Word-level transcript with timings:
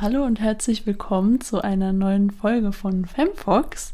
Hallo 0.00 0.24
und 0.24 0.38
herzlich 0.38 0.86
willkommen 0.86 1.40
zu 1.40 1.60
einer 1.60 1.92
neuen 1.92 2.30
Folge 2.30 2.70
von 2.70 3.04
Femfox. 3.04 3.92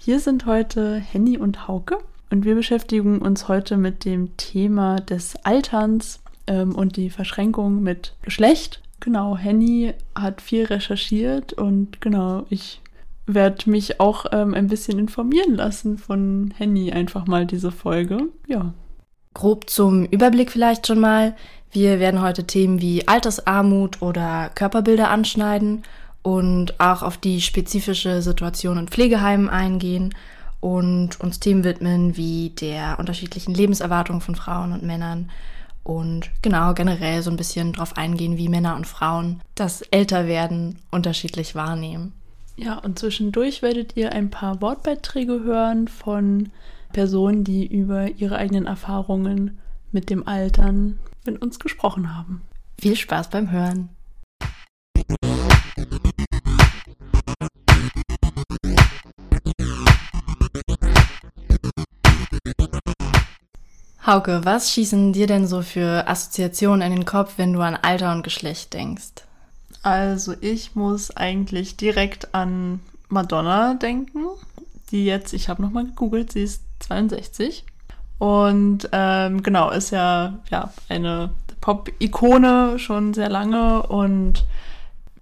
Hier 0.00 0.18
sind 0.18 0.46
heute 0.46 0.94
Henny 0.94 1.36
und 1.36 1.68
Hauke 1.68 1.98
und 2.30 2.46
wir 2.46 2.54
beschäftigen 2.54 3.18
uns 3.18 3.48
heute 3.48 3.76
mit 3.76 4.06
dem 4.06 4.34
Thema 4.38 4.96
des 4.96 5.36
Alterns 5.44 6.22
ähm, 6.46 6.74
und 6.74 6.96
die 6.96 7.10
Verschränkung 7.10 7.82
mit 7.82 8.14
Geschlecht. 8.22 8.80
Genau, 9.00 9.36
Henny 9.36 9.92
hat 10.14 10.40
viel 10.40 10.64
recherchiert 10.64 11.52
und 11.52 12.00
genau, 12.00 12.46
ich 12.48 12.80
werde 13.26 13.68
mich 13.68 14.00
auch 14.00 14.24
ähm, 14.32 14.54
ein 14.54 14.68
bisschen 14.68 14.98
informieren 14.98 15.54
lassen 15.54 15.98
von 15.98 16.54
Henny 16.56 16.92
einfach 16.92 17.26
mal 17.26 17.44
diese 17.44 17.72
Folge. 17.72 18.28
Ja. 18.46 18.72
Grob 19.34 19.70
zum 19.70 20.04
Überblick 20.04 20.50
vielleicht 20.50 20.86
schon 20.86 21.00
mal. 21.00 21.34
Wir 21.70 22.00
werden 22.00 22.20
heute 22.20 22.44
Themen 22.44 22.80
wie 22.80 23.08
Altersarmut 23.08 24.02
oder 24.02 24.50
Körperbilder 24.54 25.08
anschneiden 25.08 25.82
und 26.22 26.78
auch 26.80 27.02
auf 27.02 27.16
die 27.16 27.40
spezifische 27.40 28.22
Situation 28.22 28.78
in 28.78 28.88
Pflegeheimen 28.88 29.48
eingehen 29.48 30.14
und 30.60 31.20
uns 31.20 31.40
Themen 31.40 31.64
widmen 31.64 32.16
wie 32.16 32.50
der 32.50 32.98
unterschiedlichen 32.98 33.54
Lebenserwartung 33.54 34.20
von 34.20 34.36
Frauen 34.36 34.72
und 34.72 34.82
Männern 34.82 35.30
und 35.82 36.30
genau 36.42 36.74
generell 36.74 37.22
so 37.22 37.30
ein 37.30 37.36
bisschen 37.36 37.72
darauf 37.72 37.96
eingehen, 37.96 38.36
wie 38.36 38.48
Männer 38.48 38.76
und 38.76 38.86
Frauen 38.86 39.40
das 39.54 39.82
Älterwerden 39.82 40.78
unterschiedlich 40.90 41.54
wahrnehmen. 41.54 42.12
Ja, 42.56 42.78
und 42.78 42.98
zwischendurch 42.98 43.62
werdet 43.62 43.96
ihr 43.96 44.12
ein 44.12 44.30
paar 44.30 44.60
Wortbeiträge 44.60 45.42
hören 45.42 45.88
von 45.88 46.50
Personen, 46.92 47.44
die 47.44 47.66
über 47.66 48.08
ihre 48.08 48.36
eigenen 48.36 48.66
Erfahrungen 48.66 49.58
mit 49.90 50.10
dem 50.10 50.26
Altern 50.26 50.98
mit 51.24 51.40
uns 51.40 51.58
gesprochen 51.58 52.14
haben. 52.14 52.42
Viel 52.80 52.96
Spaß 52.96 53.30
beim 53.30 53.50
Hören. 53.50 53.88
Hauke, 64.04 64.40
was 64.44 64.72
schießen 64.72 65.12
dir 65.12 65.28
denn 65.28 65.46
so 65.46 65.62
für 65.62 66.08
Assoziationen 66.08 66.82
in 66.82 66.92
den 66.92 67.04
Kopf, 67.04 67.34
wenn 67.36 67.52
du 67.52 67.60
an 67.60 67.76
Alter 67.76 68.12
und 68.12 68.24
Geschlecht 68.24 68.74
denkst? 68.74 69.22
Also 69.82 70.34
ich 70.40 70.74
muss 70.74 71.16
eigentlich 71.16 71.76
direkt 71.76 72.34
an 72.34 72.80
Madonna 73.08 73.74
denken, 73.74 74.24
die 74.90 75.04
jetzt, 75.04 75.32
ich 75.32 75.48
habe 75.48 75.62
nochmal 75.62 75.84
gegoogelt, 75.84 76.32
sie 76.32 76.42
ist 76.42 76.62
62 76.82 77.64
und 78.18 78.88
ähm, 78.92 79.42
genau, 79.42 79.70
ist 79.70 79.90
ja, 79.90 80.38
ja 80.50 80.72
eine 80.88 81.30
Pop-Ikone 81.60 82.78
schon 82.78 83.14
sehr 83.14 83.28
lange 83.28 83.82
und 83.84 84.44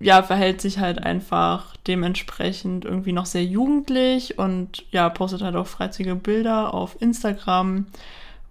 ja, 0.01 0.23
verhält 0.23 0.61
sich 0.61 0.79
halt 0.79 1.03
einfach 1.03 1.77
dementsprechend 1.87 2.85
irgendwie 2.85 3.13
noch 3.13 3.27
sehr 3.27 3.45
jugendlich 3.45 4.39
und 4.39 4.85
ja, 4.91 5.09
postet 5.11 5.43
halt 5.43 5.57
auch 5.57 5.67
freizügige 5.67 6.17
Bilder 6.17 6.75
auf 6.75 7.01
Instagram. 7.01 7.87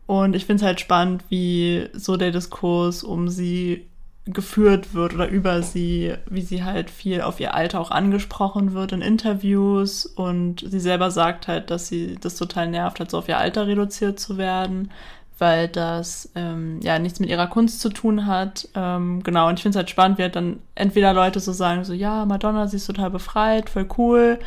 Und 0.06 0.36
ich 0.36 0.46
finde 0.46 0.62
es 0.62 0.66
halt 0.66 0.80
spannend, 0.80 1.24
wie 1.30 1.88
so 1.94 2.18
der 2.18 2.32
Diskurs 2.32 3.04
um 3.04 3.30
sie 3.30 3.86
geführt 4.34 4.94
wird 4.94 5.14
oder 5.14 5.28
über 5.28 5.62
sie, 5.64 6.14
wie 6.30 6.42
sie 6.42 6.64
halt 6.64 6.90
viel 6.90 7.22
auf 7.22 7.40
ihr 7.40 7.54
Alter 7.54 7.80
auch 7.80 7.92
angesprochen 7.92 8.74
wird 8.74 8.92
in 8.92 9.02
Interviews 9.02 10.06
und 10.06 10.64
sie 10.68 10.80
selber 10.80 11.12
sagt 11.12 11.48
halt, 11.48 11.72
dass 11.72 11.88
sie 11.88 12.18
das 12.20 12.36
total 12.36 12.70
nervt, 12.70 13.00
halt 13.00 13.12
so 13.12 13.18
auf 13.18 13.30
ihr 13.30 13.38
Alter 13.38 13.68
reduziert 13.68 14.20
zu 14.20 14.38
werden, 14.38 14.92
weil 15.38 15.68
das 15.68 16.30
ähm, 16.36 16.80
ja 16.82 17.00
nichts 17.00 17.20
mit 17.20 17.30
ihrer 17.30 17.48
Kunst 17.48 17.82
zu 17.82 17.90
tun 17.90 18.26
hat. 18.26 18.68
Ähm, 18.76 19.24
genau, 19.24 19.48
und 19.48 19.56
ich 19.56 19.64
finde 19.64 19.78
es 19.78 19.78
halt 19.78 19.90
spannend, 19.90 20.18
wie 20.18 20.24
halt 20.24 20.36
dann 20.36 20.60
entweder 20.76 21.14
Leute 21.14 21.40
so 21.40 21.54
sagen, 21.54 21.84
so 21.86 21.94
ja, 21.94 22.26
Madonna, 22.26 22.68
sie 22.68 22.78
ist 22.78 22.88
total 22.88 23.10
befreit, 23.10 23.70
voll 23.70 23.88
cool, 23.98 24.40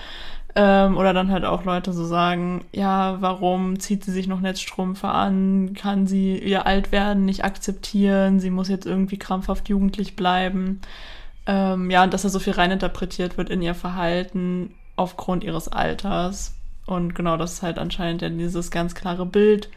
ähm, 0.55 0.97
oder 0.99 1.13
dann 1.15 1.31
halt 1.31 1.45
auch 1.45 1.65
Leute 1.65 1.93
so 1.93 2.05
sagen, 2.05 2.65
ja, 2.73 3.17
warum 3.21 3.81
zieht 3.81 4.05
sie 4.05 4.13
sich 4.13 4.27
noch 4.27 4.41
Netzstrümpfe 4.41 5.09
an? 5.09 5.75
Kann 5.75 6.07
sie 6.07 6.39
ihr 6.39 6.67
Altwerden 6.67 7.25
nicht 7.25 7.45
akzeptieren? 7.45 8.39
Sie 8.39 8.51
muss 8.51 8.69
jetzt 8.69 8.87
irgendwie 8.87 9.19
krampfhaft 9.19 9.69
jugendlich 9.69 10.15
bleiben. 10.15 10.81
Ähm, 11.47 11.91
ja, 11.91 12.05
und 12.05 12.13
dass 12.13 12.23
da 12.23 12.29
so 12.29 12.39
viel 12.39 12.53
reininterpretiert 12.53 13.39
wird 13.39 13.51
in 13.51 13.63
ihr 13.63 13.75
Verhalten 13.75 14.75
aufgrund 14.97 15.43
ihres 15.43 15.69
Alters. 15.69 16.55
Und 16.87 17.15
genau, 17.15 17.37
dass 17.37 17.55
es 17.55 17.63
halt 17.63 17.79
anscheinend 17.79 18.23
ja 18.23 18.29
dieses 18.29 18.71
ganz 18.71 18.95
klare 18.95 19.25
Bild 19.25 19.71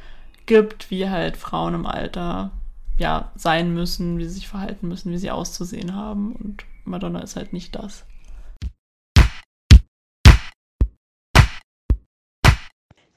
gibt, 0.45 0.91
wie 0.91 1.09
halt 1.09 1.37
Frauen 1.37 1.73
im 1.73 1.85
Alter 1.85 2.51
ja 2.97 3.31
sein 3.35 3.73
müssen, 3.73 4.17
wie 4.17 4.25
sie 4.25 4.35
sich 4.35 4.47
verhalten 4.47 4.87
müssen, 4.87 5.11
wie 5.11 5.17
sie 5.17 5.31
auszusehen 5.31 5.95
haben. 5.95 6.33
Und 6.33 6.65
Madonna 6.83 7.19
ist 7.19 7.35
halt 7.35 7.53
nicht 7.53 7.75
das. 7.75 8.05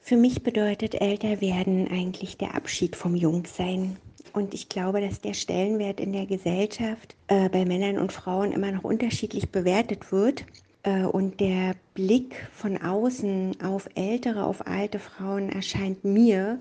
Für 0.09 0.17
mich 0.17 0.41
bedeutet 0.41 0.99
älter 0.99 1.39
werden 1.39 1.87
eigentlich 1.87 2.35
der 2.35 2.55
Abschied 2.55 2.95
vom 2.95 3.13
Jungsein. 3.13 3.97
Und 4.33 4.55
ich 4.55 4.67
glaube, 4.67 5.01
dass 5.01 5.21
der 5.21 5.35
Stellenwert 5.35 5.99
in 5.99 6.13
der 6.13 6.25
Gesellschaft 6.25 7.15
äh, 7.27 7.47
bei 7.47 7.63
Männern 7.63 7.99
und 7.99 8.11
Frauen 8.11 8.51
immer 8.51 8.71
noch 8.71 8.83
unterschiedlich 8.83 9.51
bewertet 9.51 10.11
wird. 10.11 10.45
Äh, 10.81 11.03
und 11.03 11.39
der 11.39 11.75
Blick 11.93 12.47
von 12.51 12.81
außen 12.81 13.61
auf 13.61 13.87
ältere, 13.93 14.45
auf 14.45 14.65
alte 14.65 14.97
Frauen 14.97 15.49
erscheint 15.49 16.03
mir 16.03 16.57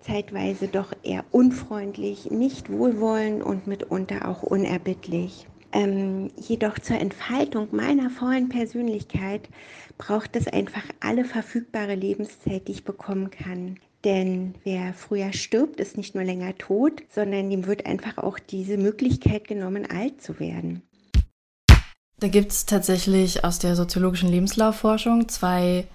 zeitweise 0.00 0.68
doch 0.68 0.92
eher 1.02 1.24
unfreundlich, 1.32 2.30
nicht 2.30 2.70
wohlwollend 2.70 3.42
und 3.42 3.66
mitunter 3.66 4.28
auch 4.28 4.44
unerbittlich. 4.44 5.48
Ähm, 5.74 6.30
jedoch 6.36 6.78
zur 6.78 7.00
Entfaltung 7.00 7.68
meiner 7.72 8.08
vollen 8.08 8.48
Persönlichkeit 8.48 9.48
braucht 9.98 10.36
es 10.36 10.46
einfach 10.46 10.84
alle 11.00 11.24
verfügbare 11.24 11.96
Lebenszeit, 11.96 12.68
die 12.68 12.72
ich 12.72 12.84
bekommen 12.84 13.30
kann. 13.30 13.80
Denn 14.04 14.54
wer 14.62 14.94
früher 14.94 15.32
stirbt, 15.32 15.80
ist 15.80 15.96
nicht 15.96 16.14
nur 16.14 16.22
länger 16.22 16.56
tot, 16.58 17.02
sondern 17.12 17.50
ihm 17.50 17.66
wird 17.66 17.86
einfach 17.86 18.18
auch 18.18 18.38
diese 18.38 18.76
Möglichkeit 18.76 19.48
genommen, 19.48 19.90
alt 19.90 20.22
zu 20.22 20.38
werden. 20.38 20.82
Da 22.20 22.28
gibt 22.28 22.52
es 22.52 22.66
tatsächlich 22.66 23.44
aus 23.44 23.58
der 23.58 23.74
soziologischen 23.74 24.28
Lebenslaufforschung 24.28 25.28
zwei 25.28 25.86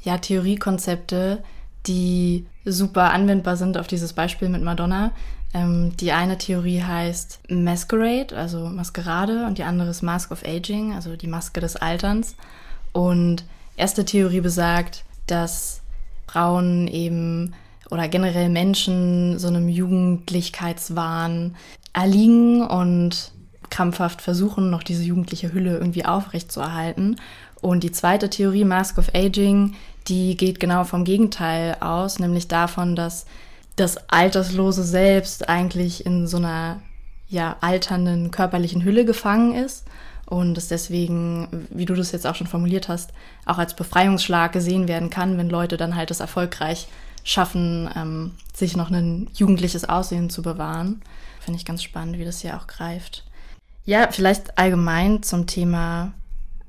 ja, 0.00 0.16
Theoriekonzepte, 0.16 1.42
die 1.88 2.46
super 2.64 3.12
anwendbar 3.12 3.56
sind 3.56 3.78
auf 3.78 3.86
dieses 3.86 4.12
Beispiel 4.12 4.48
mit 4.48 4.62
Madonna. 4.62 5.12
Ähm, 5.54 5.96
die 5.96 6.12
eine 6.12 6.36
Theorie 6.38 6.82
heißt 6.82 7.40
Masquerade, 7.48 8.36
also 8.36 8.66
Maskerade, 8.66 9.46
und 9.46 9.58
die 9.58 9.64
andere 9.64 9.88
ist 9.90 10.02
Mask 10.02 10.30
of 10.30 10.44
Aging, 10.44 10.94
also 10.94 11.16
die 11.16 11.26
Maske 11.26 11.60
des 11.60 11.76
Alterns. 11.76 12.36
Und 12.92 13.44
erste 13.76 14.04
Theorie 14.04 14.40
besagt, 14.40 15.04
dass 15.26 15.80
Frauen 16.26 16.86
eben 16.88 17.54
oder 17.90 18.08
generell 18.08 18.50
Menschen 18.50 19.38
so 19.38 19.48
einem 19.48 19.68
Jugendlichkeitswahn 19.68 21.56
erliegen 21.94 22.66
und 22.66 23.32
krampfhaft 23.70 24.20
versuchen, 24.22 24.70
noch 24.70 24.82
diese 24.82 25.02
jugendliche 25.02 25.52
Hülle 25.52 25.78
irgendwie 25.78 26.04
aufrechtzuerhalten. 26.04 27.16
Und 27.60 27.82
die 27.82 27.92
zweite 27.92 28.30
Theorie, 28.30 28.64
Mask 28.64 28.98
of 28.98 29.14
Aging, 29.14 29.74
die 30.08 30.36
geht 30.36 30.60
genau 30.60 30.84
vom 30.84 31.04
Gegenteil 31.04 31.76
aus, 31.80 32.18
nämlich 32.18 32.48
davon, 32.48 32.96
dass 32.96 33.26
das 33.76 33.96
alterslose 34.08 34.82
Selbst 34.82 35.48
eigentlich 35.48 36.04
in 36.04 36.26
so 36.26 36.38
einer 36.38 36.80
ja, 37.28 37.56
alternden 37.60 38.30
körperlichen 38.30 38.82
Hülle 38.82 39.04
gefangen 39.04 39.54
ist 39.54 39.86
und 40.26 40.58
es 40.58 40.68
deswegen, 40.68 41.66
wie 41.70 41.84
du 41.84 41.94
das 41.94 42.12
jetzt 42.12 42.26
auch 42.26 42.34
schon 42.34 42.46
formuliert 42.46 42.88
hast, 42.88 43.12
auch 43.46 43.58
als 43.58 43.74
Befreiungsschlag 43.74 44.52
gesehen 44.52 44.88
werden 44.88 45.10
kann, 45.10 45.38
wenn 45.38 45.48
Leute 45.48 45.76
dann 45.76 45.94
halt 45.94 46.10
es 46.10 46.20
erfolgreich 46.20 46.88
schaffen, 47.24 47.88
ähm, 47.96 48.32
sich 48.54 48.76
noch 48.76 48.90
ein 48.90 49.28
jugendliches 49.34 49.88
Aussehen 49.88 50.30
zu 50.30 50.42
bewahren. 50.42 51.02
Finde 51.40 51.58
ich 51.58 51.64
ganz 51.64 51.82
spannend, 51.82 52.18
wie 52.18 52.24
das 52.24 52.40
hier 52.40 52.56
auch 52.56 52.66
greift. 52.66 53.24
Ja, 53.84 54.08
vielleicht 54.10 54.58
allgemein 54.58 55.22
zum 55.22 55.46
Thema 55.46 56.12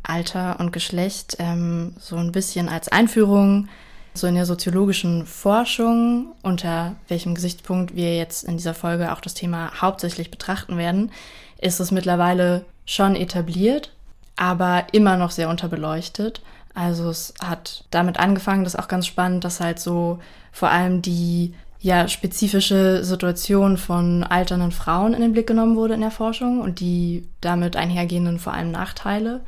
Alter 0.03 0.59
und 0.59 0.71
Geschlecht, 0.71 1.37
ähm, 1.39 1.93
so 1.99 2.15
ein 2.15 2.31
bisschen 2.31 2.69
als 2.69 2.87
Einführung 2.89 3.67
so 4.13 4.27
in 4.27 4.35
der 4.35 4.45
soziologischen 4.45 5.25
Forschung, 5.25 6.33
unter 6.41 6.95
welchem 7.07 7.35
Gesichtspunkt 7.35 7.95
wir 7.95 8.15
jetzt 8.17 8.43
in 8.43 8.57
dieser 8.57 8.73
Folge 8.73 9.13
auch 9.13 9.21
das 9.21 9.33
Thema 9.33 9.81
hauptsächlich 9.81 10.31
betrachten 10.31 10.77
werden, 10.77 11.11
ist 11.59 11.79
es 11.79 11.91
mittlerweile 11.91 12.65
schon 12.85 13.15
etabliert, 13.15 13.93
aber 14.35 14.87
immer 14.91 15.17
noch 15.17 15.31
sehr 15.31 15.49
unterbeleuchtet. 15.49 16.41
Also 16.73 17.09
es 17.09 17.33
hat 17.43 17.83
damit 17.91 18.19
angefangen, 18.19 18.63
das 18.63 18.73
ist 18.73 18.79
auch 18.79 18.87
ganz 18.87 19.05
spannend, 19.05 19.43
dass 19.43 19.59
halt 19.59 19.79
so 19.79 20.19
vor 20.51 20.69
allem 20.69 21.01
die 21.01 21.53
ja 21.81 22.07
spezifische 22.07 23.03
Situation 23.03 23.77
von 23.77 24.23
alternden 24.23 24.71
Frauen 24.71 25.13
in 25.13 25.21
den 25.21 25.31
Blick 25.31 25.47
genommen 25.47 25.75
wurde 25.75 25.93
in 25.93 26.01
der 26.01 26.11
Forschung 26.11 26.61
und 26.61 26.79
die 26.79 27.27
damit 27.41 27.75
einhergehenden 27.75 28.39
vor 28.39 28.53
allem 28.53 28.71
Nachteile. 28.71 29.41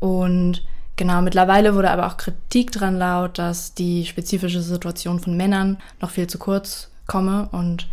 Und 0.00 0.62
Genau, 0.96 1.22
mittlerweile 1.22 1.74
wurde 1.74 1.90
aber 1.90 2.06
auch 2.06 2.18
Kritik 2.18 2.72
dran 2.72 2.98
laut, 2.98 3.38
dass 3.38 3.72
die 3.72 4.04
spezifische 4.04 4.60
Situation 4.60 5.18
von 5.18 5.34
Männern 5.34 5.78
noch 5.98 6.10
viel 6.10 6.26
zu 6.26 6.38
kurz 6.38 6.90
komme 7.06 7.48
und 7.52 7.88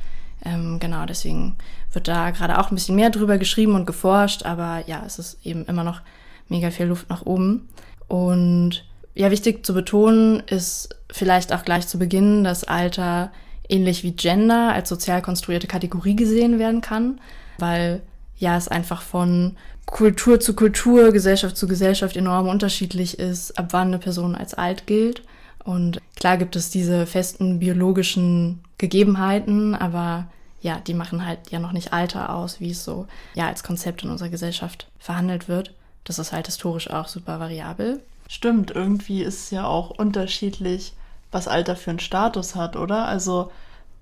Ähm, 0.45 0.79
genau, 0.79 1.05
deswegen 1.05 1.55
wird 1.93 2.07
da 2.07 2.29
gerade 2.31 2.59
auch 2.59 2.69
ein 2.69 2.75
bisschen 2.75 2.95
mehr 2.95 3.09
drüber 3.09 3.37
geschrieben 3.37 3.75
und 3.75 3.85
geforscht, 3.85 4.45
aber 4.45 4.83
ja, 4.87 5.03
es 5.05 5.19
ist 5.19 5.45
eben 5.45 5.65
immer 5.65 5.83
noch 5.83 6.01
mega 6.47 6.69
viel 6.69 6.85
Luft 6.85 7.09
nach 7.09 7.25
oben. 7.25 7.67
Und 8.07 8.85
ja, 9.15 9.31
wichtig 9.31 9.65
zu 9.65 9.73
betonen 9.73 10.41
ist 10.41 10.95
vielleicht 11.11 11.53
auch 11.53 11.65
gleich 11.65 11.87
zu 11.87 11.97
Beginn, 11.97 12.43
dass 12.43 12.63
Alter 12.63 13.31
ähnlich 13.67 14.03
wie 14.03 14.11
Gender 14.11 14.73
als 14.73 14.89
sozial 14.89 15.21
konstruierte 15.21 15.67
Kategorie 15.67 16.15
gesehen 16.15 16.59
werden 16.59 16.81
kann, 16.81 17.19
weil 17.57 18.01
ja 18.37 18.55
es 18.55 18.67
einfach 18.67 19.01
von 19.01 19.57
Kultur 19.87 20.39
zu 20.39 20.53
Kultur, 20.53 21.11
Gesellschaft 21.11 21.57
zu 21.57 21.67
Gesellschaft 21.67 22.15
enorm 22.17 22.47
unterschiedlich 22.47 23.19
ist, 23.19 23.57
ab 23.57 23.67
wann 23.71 23.87
eine 23.87 23.99
Person 23.99 24.35
als 24.35 24.53
alt 24.53 24.85
gilt. 24.85 25.23
Und 25.63 25.99
klar 26.15 26.37
gibt 26.37 26.55
es 26.55 26.69
diese 26.69 27.05
festen 27.05 27.59
biologischen 27.59 28.59
Gegebenheiten, 28.77 29.73
aber 29.75 30.27
ja, 30.61 30.79
die 30.85 30.93
machen 30.93 31.25
halt 31.25 31.51
ja 31.51 31.59
noch 31.59 31.71
nicht 31.71 31.93
Alter 31.93 32.33
aus, 32.33 32.59
wie 32.59 32.71
es 32.71 32.83
so 32.83 33.07
ja 33.33 33.47
als 33.47 33.63
Konzept 33.63 34.03
in 34.03 34.09
unserer 34.09 34.29
Gesellschaft 34.29 34.87
verhandelt 34.99 35.47
wird. 35.47 35.73
Das 36.03 36.19
ist 36.19 36.31
halt 36.31 36.47
historisch 36.47 36.89
auch 36.89 37.07
super 37.07 37.39
variabel. 37.39 38.01
Stimmt, 38.27 38.71
irgendwie 38.71 39.23
ist 39.23 39.45
es 39.45 39.51
ja 39.51 39.65
auch 39.65 39.89
unterschiedlich, 39.91 40.93
was 41.31 41.47
Alter 41.47 41.75
für 41.75 41.91
einen 41.91 41.99
Status 41.99 42.55
hat, 42.55 42.75
oder? 42.75 43.05
Also 43.07 43.51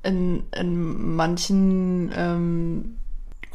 in, 0.04 0.44
in 0.56 1.16
manchen 1.16 2.12
ähm, 2.16 2.98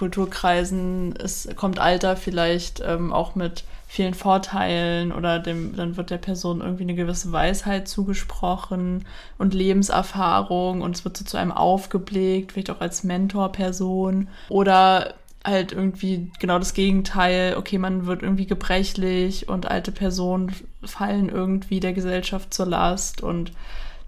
Kulturkreisen 0.01 1.13
ist, 1.13 1.55
kommt 1.57 1.79
Alter 1.79 2.17
vielleicht 2.17 2.83
ähm, 2.83 3.13
auch 3.13 3.35
mit 3.35 3.65
vielen 3.87 4.15
Vorteilen 4.15 5.13
oder 5.13 5.39
dem, 5.39 5.77
dann 5.77 5.99
wird 5.99 6.09
der 6.09 6.17
Person 6.17 6.63
irgendwie 6.63 6.85
eine 6.85 6.95
gewisse 6.95 7.33
Weisheit 7.33 7.87
zugesprochen 7.87 9.05
und 9.37 9.53
Lebenserfahrung 9.53 10.81
und 10.81 10.97
es 10.97 11.05
wird 11.05 11.19
so 11.19 11.27
zu 11.27 11.37
einem 11.37 11.53
aufgeblickt, 11.53 12.53
vielleicht 12.53 12.71
auch 12.71 12.81
als 12.81 13.05
Mentorperson 13.05 14.29
oder 14.49 15.13
halt 15.45 15.73
irgendwie 15.73 16.31
genau 16.39 16.59
das 16.59 16.73
Gegenteil, 16.73 17.57
okay, 17.59 17.77
man 17.77 18.07
wird 18.07 18.23
irgendwie 18.23 18.47
gebrechlich 18.47 19.51
und 19.51 19.71
alte 19.71 19.93
Personen 19.93 20.55
fallen 20.83 21.29
irgendwie 21.29 21.81
der 21.81 21.93
Gesellschaft 21.93 22.55
zur 22.55 22.67
Last 22.67 23.23
und 23.23 23.53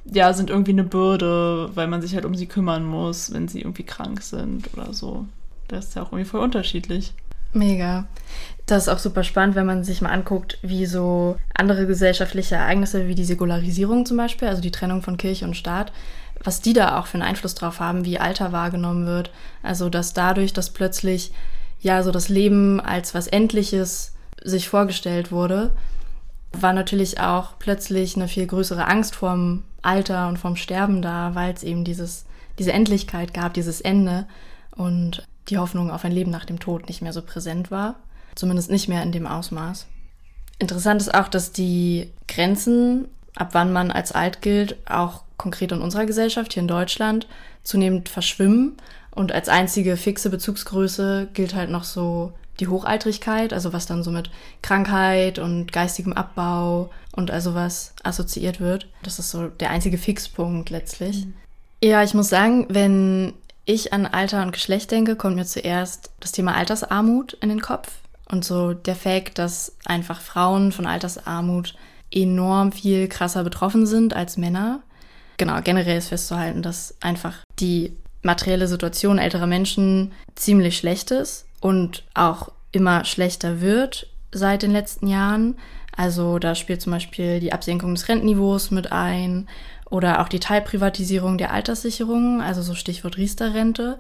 ja, 0.07 0.33
sind 0.33 0.49
irgendwie 0.49 0.73
eine 0.73 0.85
Bürde, 0.85 1.69
weil 1.75 1.87
man 1.87 2.01
sich 2.01 2.15
halt 2.15 2.25
um 2.25 2.35
sie 2.35 2.47
kümmern 2.47 2.87
muss, 2.87 3.31
wenn 3.35 3.47
sie 3.47 3.61
irgendwie 3.61 3.85
krank 3.85 4.23
sind 4.23 4.71
oder 4.75 4.95
so. 4.95 5.27
Das 5.73 5.87
ist 5.87 5.97
ja 5.97 6.03
auch 6.03 6.13
irgendwie 6.13 6.29
voll 6.29 6.41
unterschiedlich. 6.41 7.15
Mega. 7.53 8.07
Das 8.67 8.85
ist 8.85 8.89
auch 8.89 8.99
super 8.99 9.25
spannend, 9.25 9.55
wenn 9.57 9.67
man 9.67 9.85
sich 9.85 10.01
mal 10.01 10.11
anguckt, 10.11 10.59
wie 10.63 10.87
so 10.87 11.37
andere 11.55 11.87
gesellschaftliche 11.87 12.55
Ereignisse 12.55 13.09
wie 13.09 13.15
die 13.15 13.25
Säkularisierung 13.25 14.07
zum 14.07 14.17
Beispiel, 14.17 14.49
also 14.49 14.63
die 14.63 14.71
Trennung 14.71 15.03
von 15.03 15.17
Kirche 15.17 15.45
und 15.45 15.57
Staat, 15.57 15.93
was 16.43 16.61
die 16.61 16.73
da 16.73 16.99
auch 16.99 17.07
für 17.07 17.15
einen 17.15 17.29
Einfluss 17.29 17.55
drauf 17.55 17.81
haben, 17.81 18.05
wie 18.05 18.19
Alter 18.19 18.53
wahrgenommen 18.53 19.07
wird. 19.07 19.31
Also, 19.63 19.89
dass 19.89 20.15
dadurch, 20.15 20.53
dass 20.53 20.71
plötzlich 20.71 21.33
ja 21.81 22.03
so 22.03 22.11
das 22.11 22.29
Leben 22.29 22.81
als 22.81 23.15
was 23.15 23.27
Endliches 23.27 24.13
sich 24.43 24.69
vorgestellt 24.69 25.33
wurde, 25.33 25.75
war 26.53 26.73
natürlich 26.73 27.21
auch 27.21 27.59
plötzlich 27.59 28.17
eine 28.17 28.29
viel 28.29 28.47
größere 28.47 28.87
Angst 28.87 29.15
vorm 29.15 29.63
Alter 29.83 30.29
und 30.29 30.39
vorm 30.39 30.57
Sterben 30.57 31.03
da, 31.03 31.35
weil 31.35 31.53
es 31.53 31.63
eben 31.63 31.85
dieses, 31.85 32.25
diese 32.59 32.73
Endlichkeit 32.73 33.35
gab, 33.35 33.55
dieses 33.55 33.81
Ende. 33.81 34.27
Und 34.77 35.25
die 35.49 35.59
Hoffnung 35.59 35.91
auf 35.91 36.05
ein 36.05 36.13
Leben 36.13 36.31
nach 36.31 36.45
dem 36.45 36.61
Tod 36.61 36.89
nicht 36.89 37.03
mehr 37.03 37.13
so 37.13 37.23
präsent 37.23 37.71
war. 37.71 37.97
Zumindest 38.35 38.71
nicht 38.71 38.89
mehr 38.89 39.03
in 39.03 39.13
dem 39.13 39.27
Ausmaß. 39.27 39.87
Interessant 40.59 41.01
ist 41.01 41.15
auch, 41.15 41.29
dass 41.29 41.53
die 41.53 42.11
Grenzen, 42.29 43.09
ab 43.35 43.51
wann 43.53 43.73
man 43.73 43.91
als 43.91 44.13
alt 44.13 44.43
gilt, 44.43 44.77
auch 44.89 45.23
konkret 45.37 45.73
in 45.73 45.83
unserer 45.83 46.07
Gesellschaft 46.07 46.53
hier 46.53 46.63
in 46.63 46.69
Deutschland 46.69 47.27
zunehmend 47.63 48.09
verschwimmen. 48.09 48.77
Und 49.11 49.33
als 49.33 49.49
einzige 49.49 49.97
fixe 49.97 50.31
Bezugsgröße 50.31 51.29
gilt 51.35 51.55
halt 51.55 51.71
noch 51.71 51.85
so 51.85 52.33
die 52.61 52.69
Hochaltrigkeit, 52.69 53.53
also 53.53 53.73
was 53.73 53.87
dann 53.87 54.03
so 54.03 54.11
mit 54.11 54.31
Krankheit 54.63 55.39
und 55.39 55.73
geistigem 55.73 56.13
Abbau 56.13 56.91
und 57.13 57.31
also 57.31 57.55
was 57.55 57.95
assoziiert 58.03 58.61
wird. 58.61 58.87
Das 59.03 59.19
ist 59.19 59.31
so 59.31 59.49
der 59.49 59.71
einzige 59.71 59.99
Fixpunkt 59.99 60.71
letztlich. 60.71 61.27
Mhm. 61.27 61.35
Ja, 61.85 62.05
ich 62.05 62.15
muss 62.15 62.29
sagen, 62.29 62.67
wenn 62.69 63.33
ich 63.65 63.93
an 63.93 64.07
Alter 64.07 64.43
und 64.43 64.53
Geschlecht 64.53 64.91
denke, 64.91 65.17
kommt 65.17 65.37
mir 65.37 65.45
zuerst 65.45 66.11
das 66.21 66.33
Thema 66.33 66.55
Altersarmut 66.55 67.35
in 67.35 67.49
den 67.49 67.61
Kopf. 67.61 67.91
Und 68.29 68.45
so 68.45 68.73
der 68.73 68.97
Fakt, 68.97 69.39
dass 69.39 69.77
einfach 69.85 70.21
Frauen 70.21 70.73
von 70.73 70.87
Altersarmut 70.87 71.75
enorm 72.11 72.73
viel 72.73 73.09
krasser 73.09 73.45
betroffen 73.45 73.87
sind 73.87 74.15
als 74.15 74.37
Männer. 74.37 74.83
Genau, 75.37 75.61
generell 75.63 75.99
ist 75.99 76.09
festzuhalten, 76.09 76.63
dass 76.63 76.97
einfach 77.01 77.39
die 77.59 77.97
materielle 78.23 78.69
Situation 78.69 79.19
älterer 79.19 79.47
Menschen 79.47 80.13
ziemlich 80.35 80.77
schlecht 80.77 81.11
ist 81.11 81.47
und 81.61 82.05
auch 82.15 82.51
immer 82.71 83.05
schlechter 83.05 83.61
wird 83.61 84.09
seit 84.33 84.63
den 84.63 84.71
letzten 84.71 85.09
Jahren. 85.09 85.57
Also 85.95 86.39
da 86.39 86.55
spielt 86.55 86.81
zum 86.81 86.93
Beispiel 86.93 87.41
die 87.41 87.53
Absenkung 87.53 87.95
des 87.95 88.09
Rentenniveaus 88.09 88.71
mit 88.71 88.93
ein 88.93 89.49
oder 89.93 90.23
auch 90.23 90.29
die 90.29 90.41
Teilprivatisierung 90.41 91.37
der 91.37 91.53
Alterssicherung, 91.53 92.41
also 92.41 92.63
so 92.63 92.75
Stichwort 92.75 93.19
Riester-Rente. 93.19 93.99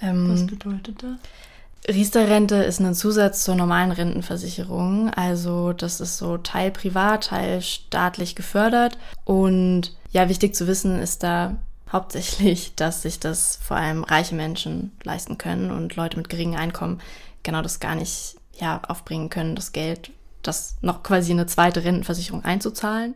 Ähm, 0.00 0.32
Was 0.32 0.46
bedeutet 0.46 1.02
das? 1.02 1.94
Riester-Rente 1.94 2.56
ist 2.56 2.80
ein 2.80 2.94
Zusatz 2.94 3.44
zur 3.44 3.54
normalen 3.54 3.92
Rentenversicherung. 3.92 5.10
Also 5.10 5.74
das 5.74 6.00
ist 6.00 6.16
so 6.16 6.38
Teil 6.38 6.70
privat, 6.70 7.26
Teil 7.26 7.60
staatlich 7.60 8.34
gefördert. 8.34 8.96
Und 9.24 9.94
ja, 10.12 10.30
wichtig 10.30 10.54
zu 10.54 10.66
wissen 10.66 10.98
ist 10.98 11.22
da 11.22 11.56
hauptsächlich, 11.92 12.74
dass 12.76 13.02
sich 13.02 13.20
das 13.20 13.58
vor 13.62 13.76
allem 13.76 14.02
reiche 14.02 14.34
Menschen 14.34 14.92
leisten 15.02 15.36
können 15.36 15.70
und 15.70 15.94
Leute 15.94 16.16
mit 16.16 16.30
geringem 16.30 16.58
Einkommen 16.58 17.02
genau 17.42 17.60
das 17.60 17.80
gar 17.80 17.96
nicht 17.96 18.36
ja, 18.54 18.80
aufbringen 18.88 19.28
können, 19.28 19.56
das 19.56 19.72
Geld, 19.72 20.10
das 20.42 20.76
noch 20.80 21.02
quasi 21.02 21.32
eine 21.32 21.44
zweite 21.44 21.84
Rentenversicherung 21.84 22.42
einzuzahlen. 22.46 23.14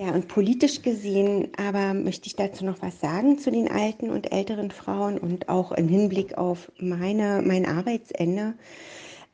Ja, 0.00 0.14
und 0.14 0.28
politisch 0.28 0.80
gesehen 0.80 1.48
aber 1.58 1.92
möchte 1.92 2.26
ich 2.26 2.34
dazu 2.34 2.64
noch 2.64 2.80
was 2.80 3.00
sagen 3.00 3.36
zu 3.36 3.50
den 3.50 3.70
alten 3.70 4.08
und 4.08 4.32
älteren 4.32 4.70
Frauen 4.70 5.18
und 5.18 5.50
auch 5.50 5.72
im 5.72 5.88
Hinblick 5.88 6.38
auf 6.38 6.72
meine, 6.78 7.42
mein 7.44 7.66
Arbeitsende. 7.66 8.54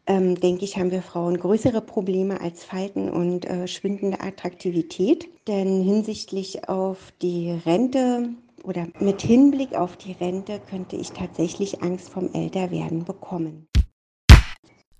Ähm, 0.08 0.34
denke 0.40 0.64
ich, 0.64 0.76
haben 0.76 0.90
wir 0.90 1.02
Frauen 1.02 1.38
größere 1.38 1.80
Probleme 1.80 2.40
als 2.40 2.64
Falten 2.64 3.08
und 3.08 3.44
äh, 3.44 3.68
schwindende 3.68 4.20
Attraktivität. 4.20 5.28
Denn 5.46 5.84
hinsichtlich 5.84 6.68
auf 6.68 7.12
die 7.22 7.52
Rente 7.64 8.30
oder 8.64 8.88
mit 8.98 9.22
Hinblick 9.22 9.72
auf 9.76 9.96
die 9.96 10.16
Rente 10.20 10.60
könnte 10.68 10.96
ich 10.96 11.12
tatsächlich 11.12 11.84
Angst 11.84 12.08
vom 12.08 12.34
Älterwerden 12.34 13.04
bekommen. 13.04 13.68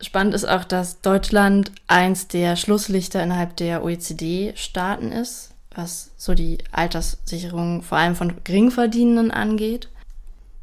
Spannend 0.00 0.34
ist 0.34 0.44
auch, 0.44 0.62
dass 0.62 1.00
Deutschland 1.00 1.72
eins 1.88 2.28
der 2.28 2.54
Schlusslichter 2.54 3.20
innerhalb 3.20 3.56
der 3.56 3.82
OECD-Staaten 3.82 5.10
ist 5.10 5.55
was 5.76 6.10
so 6.16 6.34
die 6.34 6.58
Alterssicherung 6.72 7.82
vor 7.82 7.98
allem 7.98 8.16
von 8.16 8.34
Geringverdienenden 8.44 9.30
angeht. 9.30 9.88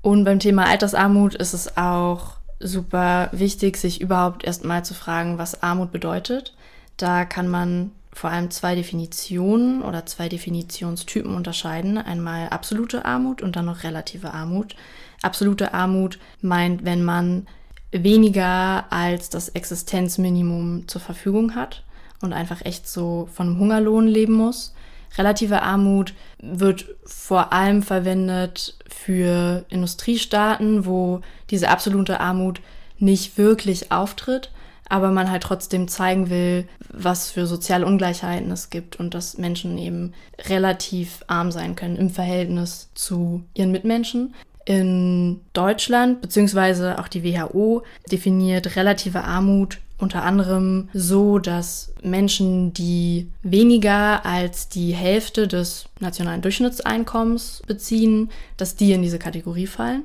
Und 0.01 0.25
beim 0.25 0.39
Thema 0.39 0.65
Altersarmut 0.65 1.36
ist 1.36 1.53
es 1.53 1.77
auch 1.77 2.38
super 2.60 3.29
wichtig, 3.32 3.77
sich 3.77 4.01
überhaupt 4.01 4.43
erstmal 4.43 4.84
zu 4.84 4.93
fragen, 4.93 5.38
was 5.38 5.63
Armut 5.63 5.91
bedeutet. 5.91 6.55
Da 6.98 7.25
kann 7.25 7.48
man 7.48 7.91
vor 8.13 8.29
allem 8.29 8.51
zwei 8.51 8.75
Definitionen 8.75 9.82
oder 9.82 10.05
zwei 10.05 10.29
Definitionstypen 10.29 11.34
unterscheiden. 11.34 11.98
Einmal 11.98 12.50
absolute 12.50 13.05
Armut 13.05 13.41
und 13.41 13.55
dann 13.55 13.65
noch 13.65 13.84
relative 13.84 14.34
Armut. 14.34 14.75
Absolute 15.22 15.74
Armut 15.74 16.20
meint, 16.41 16.86
wenn 16.86 17.03
man 17.03 17.48
weniger 17.91 18.91
als 18.91 19.29
das 19.29 19.50
Existenzminimum 19.50 20.88
zur 20.88 21.01
Verfügung 21.01 21.55
hat 21.55 21.84
und 22.22 22.34
einfach 22.34 22.65
echt 22.65 22.88
so 22.88 23.29
von 23.34 23.48
einem 23.48 23.60
Hungerlohn 23.60 24.08
leben 24.08 24.34
muss. 24.34 24.74
Relative 25.17 25.62
Armut 25.62 26.13
wird 26.41 26.86
vor 27.05 27.53
allem 27.53 27.84
verwendet 27.84 28.75
für 28.88 29.65
Industriestaaten, 29.70 30.86
wo 30.86 31.22
diese 31.50 31.70
absolute 31.70 32.20
Armut 32.20 32.62
nicht 33.00 33.38
wirklich 33.38 33.91
auftritt, 33.91 34.51
aber 34.89 35.12
man 35.12 35.29
halt 35.29 35.43
trotzdem 35.43 35.88
zeigen 35.88 36.29
will, 36.29 36.67
was 36.89 37.32
für 37.32 37.46
soziale 37.46 37.86
Ungleichheiten 37.86 38.51
es 38.51 38.70
gibt 38.70 38.96
und 39.00 39.13
dass 39.13 39.38
Menschen 39.38 39.77
eben 39.77 40.13
relativ 40.48 41.24
arm 41.27 41.51
sein 41.51 41.75
können 41.75 41.96
im 41.96 42.10
Verhältnis 42.10 42.89
zu 42.93 43.43
ihren 43.53 43.72
Mitmenschen. 43.72 44.34
In 44.65 45.41
Deutschland, 45.51 46.22
beziehungsweise 46.22 47.00
auch 47.00 47.08
die 47.08 47.24
WHO, 47.24 47.84
definiert 48.12 48.75
relative 48.75 49.24
Armut 49.24 49.79
unter 50.03 50.24
anderem 50.24 50.89
so, 50.93 51.39
dass 51.39 51.93
Menschen, 52.03 52.74
die 52.74 53.31
weniger 53.41 54.25
als 54.25 54.69
die 54.69 54.91
Hälfte 54.91 55.48
des 55.48 55.86
nationalen 56.00 56.41
Durchschnittseinkommens 56.41 57.63
beziehen, 57.65 58.29
dass 58.57 58.75
die 58.75 58.91
in 58.91 59.01
diese 59.01 59.17
Kategorie 59.17 59.65
fallen, 59.65 60.03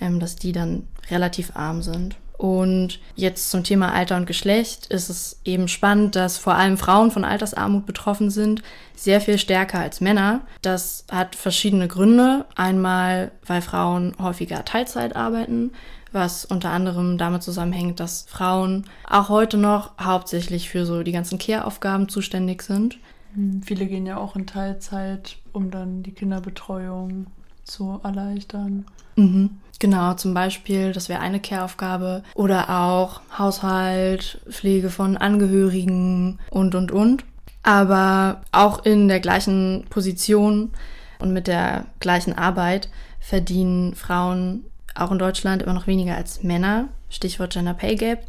ähm, 0.00 0.20
dass 0.20 0.36
die 0.36 0.52
dann 0.52 0.88
relativ 1.10 1.54
arm 1.54 1.80
sind. 1.80 2.16
Und 2.36 3.00
jetzt 3.14 3.50
zum 3.50 3.64
Thema 3.64 3.94
Alter 3.94 4.16
und 4.16 4.26
Geschlecht 4.26 4.88
ist 4.88 5.08
es 5.08 5.40
eben 5.44 5.68
spannend, 5.68 6.16
dass 6.16 6.36
vor 6.36 6.54
allem 6.54 6.76
Frauen 6.76 7.10
von 7.10 7.24
Altersarmut 7.24 7.86
betroffen 7.86 8.28
sind, 8.28 8.62
sehr 8.94 9.22
viel 9.22 9.38
stärker 9.38 9.78
als 9.78 10.02
Männer. 10.02 10.42
Das 10.60 11.04
hat 11.10 11.34
verschiedene 11.34 11.88
Gründe. 11.88 12.44
Einmal, 12.54 13.30
weil 13.46 13.62
Frauen 13.62 14.14
häufiger 14.20 14.66
Teilzeit 14.66 15.16
arbeiten, 15.16 15.72
was 16.12 16.44
unter 16.44 16.70
anderem 16.70 17.18
damit 17.18 17.42
zusammenhängt, 17.42 18.00
dass 18.00 18.26
Frauen 18.28 18.84
auch 19.08 19.28
heute 19.28 19.56
noch 19.56 19.92
hauptsächlich 20.00 20.68
für 20.70 20.86
so 20.86 21.02
die 21.02 21.12
ganzen 21.12 21.38
Care-Aufgaben 21.38 22.08
zuständig 22.08 22.62
sind. 22.62 22.98
Hm, 23.34 23.62
viele 23.62 23.86
gehen 23.86 24.06
ja 24.06 24.16
auch 24.16 24.36
in 24.36 24.46
Teilzeit, 24.46 25.36
um 25.52 25.70
dann 25.70 26.02
die 26.02 26.12
Kinderbetreuung 26.12 27.26
zu 27.64 28.00
erleichtern. 28.02 28.86
Mhm. 29.16 29.58
Genau, 29.78 30.14
zum 30.14 30.32
Beispiel, 30.32 30.92
das 30.92 31.08
wäre 31.08 31.20
eine 31.20 31.40
Care-Aufgabe. 31.40 32.22
Oder 32.34 32.70
auch 32.70 33.20
Haushalt, 33.36 34.40
Pflege 34.48 34.88
von 34.88 35.16
Angehörigen 35.16 36.38
und, 36.50 36.74
und, 36.74 36.92
und. 36.92 37.24
Aber 37.62 38.42
auch 38.52 38.84
in 38.84 39.08
der 39.08 39.20
gleichen 39.20 39.84
Position 39.90 40.70
und 41.18 41.32
mit 41.32 41.46
der 41.46 41.86
gleichen 42.00 42.32
Arbeit 42.32 42.88
verdienen 43.20 43.94
Frauen 43.94 44.64
auch 44.98 45.10
in 45.12 45.18
Deutschland 45.18 45.62
immer 45.62 45.74
noch 45.74 45.86
weniger 45.86 46.16
als 46.16 46.42
Männer. 46.42 46.88
Stichwort 47.08 47.52
Gender 47.52 47.74
Pay 47.74 47.96
Gap. 47.96 48.26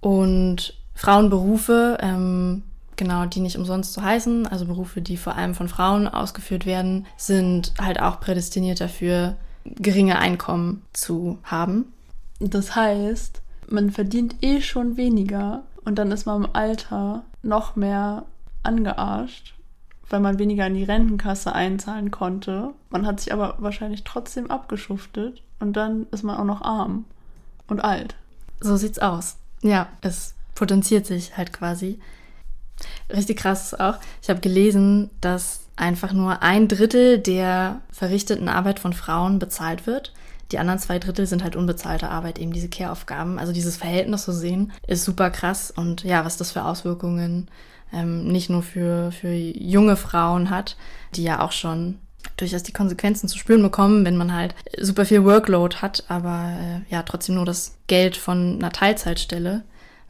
Und 0.00 0.74
Frauenberufe, 0.94 1.98
ähm, 2.00 2.62
genau, 2.96 3.26
die 3.26 3.40
nicht 3.40 3.58
umsonst 3.58 3.92
so 3.92 4.02
heißen, 4.02 4.46
also 4.46 4.66
Berufe, 4.66 5.00
die 5.00 5.16
vor 5.16 5.36
allem 5.36 5.54
von 5.54 5.68
Frauen 5.68 6.06
ausgeführt 6.06 6.66
werden, 6.66 7.06
sind 7.16 7.72
halt 7.80 8.00
auch 8.00 8.20
prädestiniert 8.20 8.80
dafür, 8.80 9.36
geringe 9.64 10.18
Einkommen 10.18 10.82
zu 10.92 11.38
haben. 11.42 11.86
Das 12.40 12.76
heißt, 12.76 13.40
man 13.68 13.90
verdient 13.90 14.36
eh 14.42 14.60
schon 14.60 14.96
weniger 14.96 15.62
und 15.84 15.98
dann 15.98 16.12
ist 16.12 16.26
man 16.26 16.44
im 16.44 16.50
Alter 16.52 17.24
noch 17.42 17.76
mehr 17.76 18.24
angearscht, 18.62 19.54
weil 20.08 20.20
man 20.20 20.38
weniger 20.38 20.66
in 20.66 20.74
die 20.74 20.84
Rentenkasse 20.84 21.54
einzahlen 21.54 22.10
konnte. 22.10 22.70
Man 22.90 23.06
hat 23.06 23.20
sich 23.20 23.32
aber 23.32 23.56
wahrscheinlich 23.58 24.04
trotzdem 24.04 24.50
abgeschuftet 24.50 25.42
und 25.60 25.74
dann 25.74 26.06
ist 26.10 26.24
man 26.24 26.36
auch 26.36 26.44
noch 26.44 26.62
arm 26.62 27.04
und 27.66 27.84
alt. 27.84 28.16
So 28.60 28.76
sieht's 28.76 28.98
aus. 28.98 29.36
Ja, 29.62 29.88
es 30.00 30.34
potenziert 30.54 31.06
sich 31.06 31.36
halt 31.36 31.52
quasi. 31.52 31.98
Richtig 33.10 33.38
krass 33.38 33.72
ist 33.72 33.80
auch, 33.80 33.96
ich 34.22 34.28
habe 34.28 34.40
gelesen, 34.40 35.10
dass 35.20 35.60
einfach 35.76 36.12
nur 36.12 36.42
ein 36.42 36.68
Drittel 36.68 37.18
der 37.18 37.80
verrichteten 37.90 38.48
Arbeit 38.48 38.78
von 38.78 38.92
Frauen 38.92 39.38
bezahlt 39.38 39.86
wird. 39.86 40.12
Die 40.52 40.58
anderen 40.58 40.78
zwei 40.78 40.98
Drittel 40.98 41.26
sind 41.26 41.42
halt 41.42 41.56
unbezahlte 41.56 42.10
Arbeit, 42.10 42.38
eben 42.38 42.52
diese 42.52 42.68
Care-Aufgaben. 42.68 43.38
Also 43.38 43.52
dieses 43.52 43.76
Verhältnis 43.76 44.24
zu 44.24 44.32
sehen, 44.32 44.72
ist 44.86 45.04
super 45.04 45.30
krass. 45.30 45.70
Und 45.70 46.04
ja, 46.04 46.24
was 46.24 46.36
das 46.36 46.52
für 46.52 46.64
Auswirkungen 46.64 47.48
ähm, 47.92 48.28
nicht 48.28 48.50
nur 48.50 48.62
für, 48.62 49.10
für 49.10 49.32
junge 49.32 49.96
Frauen 49.96 50.50
hat, 50.50 50.76
die 51.14 51.22
ja 51.22 51.40
auch 51.40 51.52
schon 51.52 51.98
durchaus 52.36 52.62
die 52.62 52.72
Konsequenzen 52.72 53.28
zu 53.28 53.38
spüren 53.38 53.62
bekommen, 53.62 54.04
wenn 54.04 54.16
man 54.16 54.34
halt 54.34 54.54
super 54.80 55.04
viel 55.04 55.24
Workload 55.24 55.76
hat, 55.76 56.04
aber 56.08 56.52
äh, 56.58 56.92
ja, 56.92 57.02
trotzdem 57.02 57.36
nur 57.36 57.44
das 57.44 57.76
Geld 57.86 58.16
von 58.16 58.56
einer 58.56 58.72
Teilzeitstelle. 58.72 59.62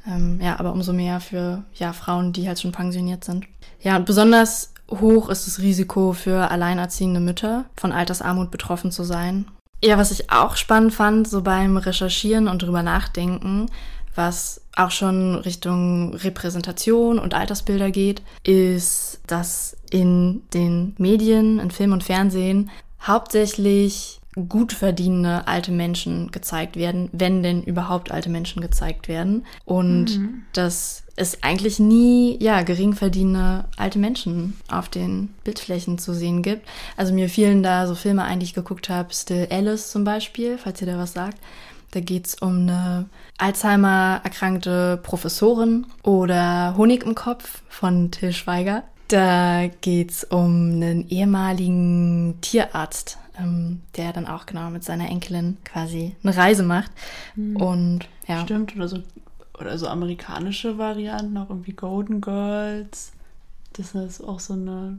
Ähm, 0.06 0.38
ja, 0.42 0.58
aber 0.58 0.72
umso 0.72 0.92
mehr 0.92 1.20
für 1.20 1.64
ja, 1.74 1.92
Frauen, 1.92 2.32
die 2.32 2.46
halt 2.46 2.60
schon 2.60 2.72
pensioniert 2.72 3.24
sind. 3.24 3.46
Ja, 3.80 3.96
und 3.96 4.06
besonders 4.06 4.72
hoch 4.90 5.28
ist 5.28 5.46
das 5.46 5.60
Risiko 5.60 6.12
für 6.12 6.50
alleinerziehende 6.50 7.20
Mütter, 7.20 7.64
von 7.76 7.92
Altersarmut 7.92 8.50
betroffen 8.50 8.90
zu 8.90 9.02
sein. 9.02 9.46
Ja, 9.82 9.98
was 9.98 10.10
ich 10.10 10.30
auch 10.30 10.56
spannend 10.56 10.94
fand, 10.94 11.28
so 11.28 11.42
beim 11.42 11.76
Recherchieren 11.76 12.48
und 12.48 12.62
drüber 12.62 12.82
nachdenken, 12.82 13.66
was 14.14 14.60
auch 14.76 14.90
schon 14.90 15.36
Richtung 15.36 16.14
Repräsentation 16.14 17.18
und 17.18 17.34
Altersbilder 17.34 17.90
geht, 17.90 18.22
ist, 18.42 19.20
dass 19.26 19.76
in 19.90 20.42
den 20.52 20.94
Medien, 20.98 21.58
in 21.58 21.70
Film 21.70 21.92
und 21.92 22.04
Fernsehen 22.04 22.70
hauptsächlich 23.00 24.20
gut 24.48 24.72
verdienende 24.72 25.46
alte 25.46 25.70
Menschen 25.70 26.30
gezeigt 26.32 26.76
werden, 26.76 27.08
wenn 27.12 27.42
denn 27.42 27.62
überhaupt 27.62 28.10
alte 28.10 28.28
Menschen 28.30 28.60
gezeigt 28.60 29.06
werden. 29.06 29.46
Und 29.64 30.18
mhm. 30.18 30.42
dass 30.52 31.04
es 31.16 31.42
eigentlich 31.44 31.78
nie, 31.78 32.36
ja, 32.42 32.62
gering 32.62 32.94
verdienende 32.94 33.66
alte 33.76 34.00
Menschen 34.00 34.56
auf 34.68 34.88
den 34.88 35.28
Bildflächen 35.44 35.98
zu 35.98 36.12
sehen 36.12 36.42
gibt. 36.42 36.66
Also 36.96 37.14
mir 37.14 37.28
fielen 37.28 37.62
da 37.62 37.86
so 37.86 37.94
Filme 37.94 38.24
ein, 38.24 38.40
die 38.40 38.46
ich 38.46 38.54
geguckt 38.54 38.88
habe, 38.88 39.14
Still 39.14 39.46
Alice 39.50 39.92
zum 39.92 40.02
Beispiel, 40.02 40.58
falls 40.58 40.80
ihr 40.80 40.88
da 40.88 40.98
was 40.98 41.12
sagt. 41.12 41.38
Da 41.94 42.00
geht 42.00 42.26
es 42.26 42.34
um 42.34 42.62
eine 42.62 43.08
Alzheimer-erkrankte 43.38 44.98
Professorin 45.04 45.86
oder 46.02 46.74
Honig 46.76 47.04
im 47.04 47.14
Kopf 47.14 47.62
von 47.68 48.10
Till 48.10 48.32
Schweiger. 48.32 48.82
Da 49.06 49.68
geht 49.80 50.10
es 50.10 50.24
um 50.24 50.72
einen 50.72 51.08
ehemaligen 51.08 52.36
Tierarzt, 52.40 53.18
ähm, 53.38 53.82
der 53.96 54.12
dann 54.12 54.26
auch 54.26 54.44
genau 54.44 54.70
mit 54.70 54.82
seiner 54.82 55.08
Enkelin 55.08 55.56
quasi 55.64 56.16
eine 56.24 56.36
Reise 56.36 56.64
macht. 56.64 56.90
Mhm. 57.36 57.56
Und 57.58 58.00
ja. 58.26 58.42
Stimmt, 58.42 58.74
oder 58.74 58.88
so, 58.88 58.98
oder 59.60 59.78
so 59.78 59.86
amerikanische 59.86 60.78
Varianten, 60.78 61.36
auch 61.36 61.48
irgendwie 61.48 61.74
Golden 61.74 62.20
Girls. 62.20 63.12
Das 63.74 63.94
ist 63.94 64.20
auch 64.20 64.40
so 64.40 64.54
eine 64.54 64.98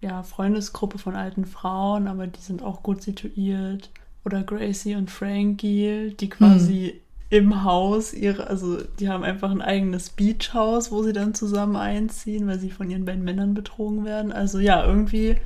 ja, 0.00 0.24
Freundesgruppe 0.24 0.98
von 0.98 1.14
alten 1.14 1.44
Frauen, 1.44 2.08
aber 2.08 2.26
die 2.26 2.40
sind 2.40 2.64
auch 2.64 2.82
gut 2.82 3.00
situiert. 3.00 3.90
Oder 4.24 4.42
Gracie 4.42 4.94
und 4.94 5.10
Frankie, 5.10 6.14
die 6.18 6.28
quasi 6.28 6.94
mhm. 7.30 7.36
im 7.36 7.64
Haus 7.64 8.14
ihre, 8.14 8.46
also 8.46 8.78
die 9.00 9.08
haben 9.08 9.24
einfach 9.24 9.50
ein 9.50 9.62
eigenes 9.62 10.10
Beachhaus, 10.10 10.92
wo 10.92 11.02
sie 11.02 11.12
dann 11.12 11.34
zusammen 11.34 11.76
einziehen, 11.76 12.46
weil 12.46 12.58
sie 12.58 12.70
von 12.70 12.90
ihren 12.90 13.04
beiden 13.04 13.24
Männern 13.24 13.54
betrogen 13.54 14.04
werden. 14.04 14.32
Also 14.32 14.58
ja, 14.58 14.84
irgendwie, 14.84 15.36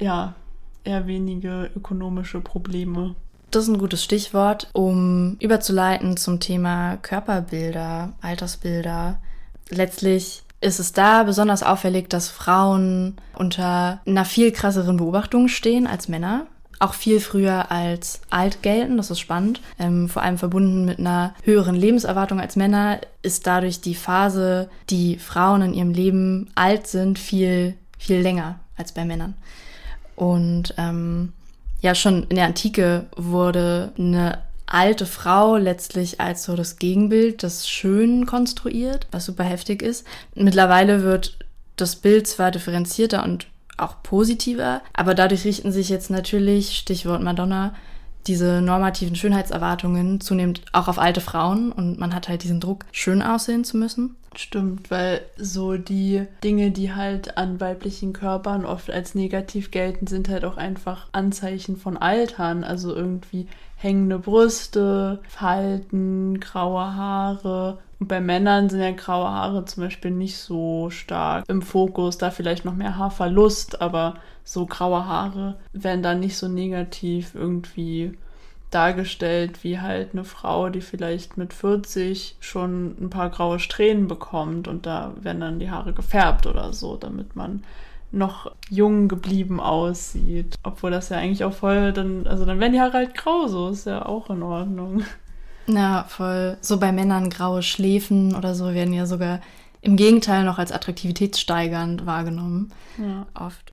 ja, 0.00 0.34
eher 0.84 1.06
wenige 1.06 1.70
ökonomische 1.76 2.40
Probleme. 2.40 3.14
Das 3.50 3.64
ist 3.64 3.68
ein 3.68 3.78
gutes 3.78 4.04
Stichwort, 4.04 4.68
um 4.72 5.36
überzuleiten 5.40 6.16
zum 6.16 6.38
Thema 6.38 6.96
Körperbilder, 6.98 8.12
Altersbilder. 8.20 9.18
Letztlich 9.70 10.42
ist 10.60 10.78
es 10.78 10.92
da 10.92 11.24
besonders 11.24 11.62
auffällig, 11.62 12.08
dass 12.08 12.28
Frauen 12.28 13.16
unter 13.34 14.00
einer 14.06 14.24
viel 14.24 14.52
krasseren 14.52 14.98
Beobachtung 14.98 15.48
stehen 15.48 15.86
als 15.86 16.08
Männer. 16.08 16.46
Auch 16.80 16.94
viel 16.94 17.20
früher 17.20 17.70
als 17.70 18.22
alt 18.30 18.62
gelten, 18.62 18.96
das 18.96 19.10
ist 19.10 19.20
spannend. 19.20 19.60
Ähm, 19.78 20.08
vor 20.08 20.22
allem 20.22 20.38
verbunden 20.38 20.86
mit 20.86 20.98
einer 20.98 21.34
höheren 21.44 21.76
Lebenserwartung 21.76 22.40
als 22.40 22.56
Männer 22.56 23.00
ist 23.22 23.46
dadurch 23.46 23.82
die 23.82 23.94
Phase, 23.94 24.70
die 24.88 25.18
Frauen 25.18 25.60
in 25.60 25.74
ihrem 25.74 25.92
Leben 25.92 26.50
alt 26.54 26.86
sind, 26.86 27.18
viel, 27.18 27.74
viel 27.98 28.20
länger 28.20 28.58
als 28.78 28.92
bei 28.92 29.04
Männern. 29.04 29.34
Und 30.16 30.74
ähm, 30.78 31.34
ja, 31.82 31.94
schon 31.94 32.24
in 32.24 32.36
der 32.36 32.46
Antike 32.46 33.06
wurde 33.14 33.92
eine 33.98 34.38
alte 34.64 35.04
Frau 35.04 35.58
letztlich 35.58 36.18
als 36.20 36.44
so 36.44 36.56
das 36.56 36.76
Gegenbild 36.76 37.42
des 37.42 37.68
Schönen 37.68 38.24
konstruiert, 38.24 39.06
was 39.10 39.26
super 39.26 39.44
heftig 39.44 39.82
ist. 39.82 40.06
Mittlerweile 40.34 41.02
wird 41.02 41.36
das 41.76 41.96
Bild 41.96 42.26
zwar 42.26 42.50
differenzierter 42.50 43.24
und 43.24 43.48
auch 43.82 44.02
positiver, 44.02 44.82
aber 44.92 45.14
dadurch 45.14 45.44
richten 45.44 45.72
sich 45.72 45.88
jetzt 45.88 46.10
natürlich, 46.10 46.76
Stichwort 46.76 47.22
Madonna, 47.22 47.74
diese 48.26 48.60
normativen 48.60 49.16
Schönheitserwartungen 49.16 50.20
zunehmend 50.20 50.62
auch 50.72 50.88
auf 50.88 50.98
alte 50.98 51.20
Frauen 51.20 51.72
und 51.72 51.98
man 51.98 52.14
hat 52.14 52.28
halt 52.28 52.42
diesen 52.42 52.60
Druck, 52.60 52.84
schön 52.92 53.22
aussehen 53.22 53.64
zu 53.64 53.76
müssen. 53.76 54.16
Stimmt, 54.36 54.90
weil 54.92 55.22
so 55.36 55.76
die 55.76 56.26
Dinge, 56.44 56.70
die 56.70 56.94
halt 56.94 57.36
an 57.36 57.60
weiblichen 57.60 58.12
Körpern 58.12 58.64
oft 58.64 58.90
als 58.90 59.16
negativ 59.16 59.72
gelten, 59.72 60.06
sind 60.06 60.28
halt 60.28 60.44
auch 60.44 60.56
einfach 60.56 61.08
Anzeichen 61.10 61.76
von 61.76 61.96
Altern. 61.96 62.62
Also 62.62 62.94
irgendwie 62.94 63.48
hängende 63.74 64.20
Brüste, 64.20 65.20
Falten, 65.28 66.38
graue 66.38 66.94
Haare. 66.94 67.78
Und 68.00 68.08
bei 68.08 68.20
Männern 68.20 68.70
sind 68.70 68.80
ja 68.80 68.92
graue 68.92 69.28
Haare 69.28 69.66
zum 69.66 69.84
Beispiel 69.84 70.10
nicht 70.10 70.38
so 70.38 70.88
stark 70.88 71.44
im 71.48 71.60
Fokus, 71.60 72.16
da 72.16 72.30
vielleicht 72.30 72.64
noch 72.64 72.74
mehr 72.74 72.96
Haarverlust, 72.96 73.82
aber 73.82 74.14
so 74.42 74.64
graue 74.64 75.04
Haare 75.04 75.56
werden 75.74 76.02
da 76.02 76.14
nicht 76.14 76.38
so 76.38 76.48
negativ 76.48 77.34
irgendwie 77.34 78.16
dargestellt 78.70 79.64
wie 79.64 79.80
halt 79.80 80.10
eine 80.12 80.24
Frau, 80.24 80.70
die 80.70 80.80
vielleicht 80.80 81.36
mit 81.36 81.52
40 81.52 82.36
schon 82.40 82.96
ein 83.00 83.10
paar 83.10 83.28
graue 83.28 83.58
Strähnen 83.58 84.08
bekommt 84.08 84.66
und 84.66 84.86
da 84.86 85.12
werden 85.20 85.40
dann 85.40 85.58
die 85.58 85.70
Haare 85.70 85.92
gefärbt 85.92 86.46
oder 86.46 86.72
so, 86.72 86.96
damit 86.96 87.36
man 87.36 87.64
noch 88.12 88.50
jung 88.68 89.08
geblieben 89.08 89.60
aussieht. 89.60 90.56
Obwohl 90.62 90.90
das 90.90 91.10
ja 91.10 91.18
eigentlich 91.18 91.44
auch 91.44 91.52
voll 91.52 91.92
dann, 91.92 92.26
also 92.26 92.44
dann 92.44 92.60
werden 92.60 92.72
die 92.72 92.80
Haare 92.80 92.94
halt 92.94 93.14
grau, 93.14 93.46
so 93.46 93.68
ist 93.68 93.86
ja 93.86 94.06
auch 94.06 94.30
in 94.30 94.42
Ordnung. 94.42 95.04
Ja, 95.74 96.04
voll. 96.08 96.56
So 96.60 96.78
bei 96.78 96.92
Männern 96.92 97.30
graue 97.30 97.62
Schläfen 97.62 98.34
oder 98.34 98.54
so 98.54 98.74
werden 98.74 98.92
ja 98.92 99.06
sogar 99.06 99.40
im 99.80 99.96
Gegenteil 99.96 100.44
noch 100.44 100.58
als 100.58 100.72
attraktivitätssteigernd 100.72 102.06
wahrgenommen. 102.06 102.72
Ja. 102.98 103.26
Oft. 103.34 103.72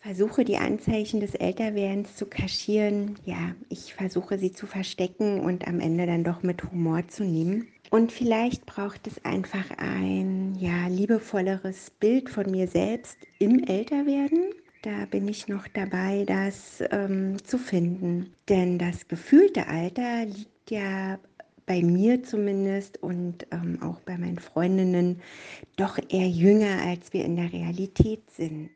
versuche 0.00 0.44
die 0.44 0.56
Anzeichen 0.56 1.20
des 1.20 1.34
Älterwerdens 1.34 2.16
zu 2.16 2.26
kaschieren. 2.26 3.16
Ja, 3.26 3.54
ich 3.68 3.94
versuche 3.94 4.38
sie 4.38 4.52
zu 4.52 4.66
verstecken 4.66 5.40
und 5.40 5.68
am 5.68 5.78
Ende 5.78 6.06
dann 6.06 6.24
doch 6.24 6.42
mit 6.42 6.64
Humor 6.64 7.06
zu 7.08 7.22
nehmen. 7.22 7.68
Und 7.90 8.10
vielleicht 8.10 8.66
braucht 8.66 9.06
es 9.06 9.24
einfach 9.24 9.64
ein 9.76 10.56
ja, 10.58 10.86
liebevolleres 10.88 11.90
Bild 11.90 12.30
von 12.30 12.50
mir 12.50 12.66
selbst 12.66 13.18
im 13.38 13.62
Älterwerden. 13.64 14.52
Da 14.82 15.04
bin 15.10 15.28
ich 15.28 15.46
noch 15.46 15.68
dabei, 15.68 16.24
das 16.26 16.82
ähm, 16.90 17.36
zu 17.44 17.58
finden. 17.58 18.34
Denn 18.48 18.78
das 18.78 19.08
gefühlte 19.08 19.66
Alter 19.66 20.24
liegt 20.24 20.70
ja 20.70 21.18
bei 21.66 21.82
mir 21.82 22.24
zumindest 22.24 23.02
und 23.02 23.46
ähm, 23.50 23.82
auch 23.82 24.00
bei 24.00 24.16
meinen 24.16 24.38
Freundinnen 24.38 25.20
doch 25.76 25.98
eher 26.08 26.28
jünger, 26.28 26.82
als 26.82 27.12
wir 27.12 27.26
in 27.26 27.36
der 27.36 27.52
Realität 27.52 28.22
sind. 28.30 28.70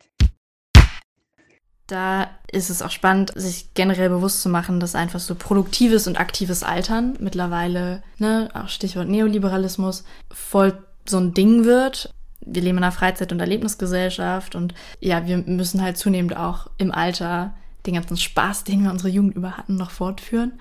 Da 1.86 2.30
ist 2.52 2.70
es 2.70 2.82
auch 2.82 2.90
spannend, 2.90 3.32
sich 3.34 3.72
generell 3.74 4.10
bewusst 4.10 4.42
zu 4.42 4.48
machen, 4.48 4.80
dass 4.80 4.94
einfach 4.94 5.20
so 5.20 5.34
produktives 5.34 6.06
und 6.06 6.20
aktives 6.20 6.62
Altern 6.62 7.16
mittlerweile, 7.18 8.02
ne, 8.18 8.50
auch 8.54 8.68
Stichwort 8.68 9.08
Neoliberalismus, 9.08 10.04
voll 10.30 10.78
so 11.06 11.18
ein 11.18 11.34
Ding 11.34 11.64
wird. 11.64 12.14
Wir 12.46 12.62
leben 12.62 12.78
in 12.78 12.84
einer 12.84 12.92
Freizeit- 12.92 13.32
und 13.32 13.40
Erlebnisgesellschaft 13.40 14.54
und 14.54 14.74
ja, 15.00 15.26
wir 15.26 15.38
müssen 15.38 15.82
halt 15.82 15.96
zunehmend 15.96 16.36
auch 16.36 16.68
im 16.78 16.92
Alter 16.92 17.54
den 17.86 17.94
ganzen 17.94 18.16
Spaß, 18.16 18.64
den 18.64 18.82
wir 18.82 18.90
unsere 18.90 19.10
Jugend 19.10 19.36
über 19.36 19.56
hatten, 19.56 19.76
noch 19.76 19.90
fortführen. 19.90 20.52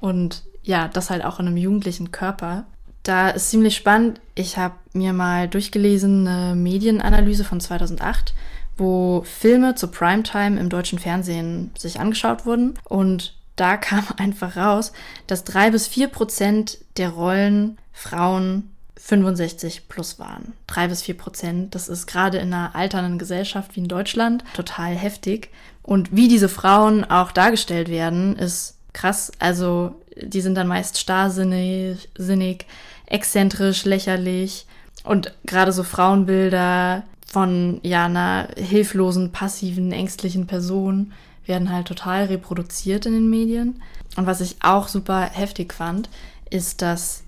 Und 0.00 0.44
ja, 0.62 0.88
das 0.88 1.10
halt 1.10 1.24
auch 1.24 1.40
in 1.40 1.46
einem 1.46 1.56
jugendlichen 1.56 2.10
Körper. 2.10 2.64
Da 3.02 3.30
ist 3.30 3.50
ziemlich 3.50 3.76
spannend. 3.76 4.20
Ich 4.34 4.56
habe 4.56 4.74
mir 4.92 5.12
mal 5.12 5.48
durchgelesen 5.48 6.26
eine 6.26 6.54
Medienanalyse 6.54 7.44
von 7.44 7.60
2008 7.60 8.34
wo 8.80 9.22
Filme 9.24 9.76
zu 9.76 9.88
Primetime 9.88 10.58
im 10.58 10.70
deutschen 10.70 10.98
Fernsehen 10.98 11.70
sich 11.78 12.00
angeschaut 12.00 12.46
wurden. 12.46 12.74
Und 12.84 13.36
da 13.54 13.76
kam 13.76 14.04
einfach 14.16 14.56
raus, 14.56 14.92
dass 15.28 15.44
drei 15.44 15.70
bis 15.70 15.86
vier 15.86 16.08
Prozent 16.08 16.78
der 16.96 17.10
Rollen 17.10 17.78
Frauen 17.92 18.69
65 19.00 19.88
plus 19.88 20.18
waren. 20.18 20.52
Drei 20.66 20.88
bis 20.88 21.02
vier 21.02 21.16
Prozent. 21.16 21.74
Das 21.74 21.88
ist 21.88 22.06
gerade 22.06 22.38
in 22.38 22.52
einer 22.52 22.74
alternden 22.74 23.18
Gesellschaft 23.18 23.74
wie 23.74 23.80
in 23.80 23.88
Deutschland 23.88 24.44
total 24.54 24.94
heftig. 24.94 25.50
Und 25.82 26.14
wie 26.14 26.28
diese 26.28 26.48
Frauen 26.48 27.04
auch 27.04 27.32
dargestellt 27.32 27.88
werden, 27.88 28.36
ist 28.36 28.76
krass. 28.92 29.32
Also, 29.38 29.94
die 30.20 30.40
sind 30.40 30.54
dann 30.54 30.68
meist 30.68 30.98
starrsinnig, 30.98 32.08
sinnig, 32.16 32.66
exzentrisch, 33.06 33.84
lächerlich. 33.84 34.66
Und 35.02 35.32
gerade 35.44 35.72
so 35.72 35.82
Frauenbilder, 35.82 37.04
von 37.30 37.78
ja 37.84 38.06
einer 38.06 38.48
hilflosen, 38.56 39.30
passiven, 39.30 39.92
ängstlichen 39.92 40.48
Person 40.48 41.12
werden 41.46 41.72
halt 41.72 41.86
total 41.86 42.24
reproduziert 42.24 43.06
in 43.06 43.12
den 43.12 43.30
Medien. 43.30 43.80
Und 44.16 44.26
was 44.26 44.40
ich 44.40 44.56
auch 44.60 44.88
super 44.88 45.22
heftig 45.22 45.72
fand, 45.72 46.08
ist, 46.50 46.82
dass 46.82 47.22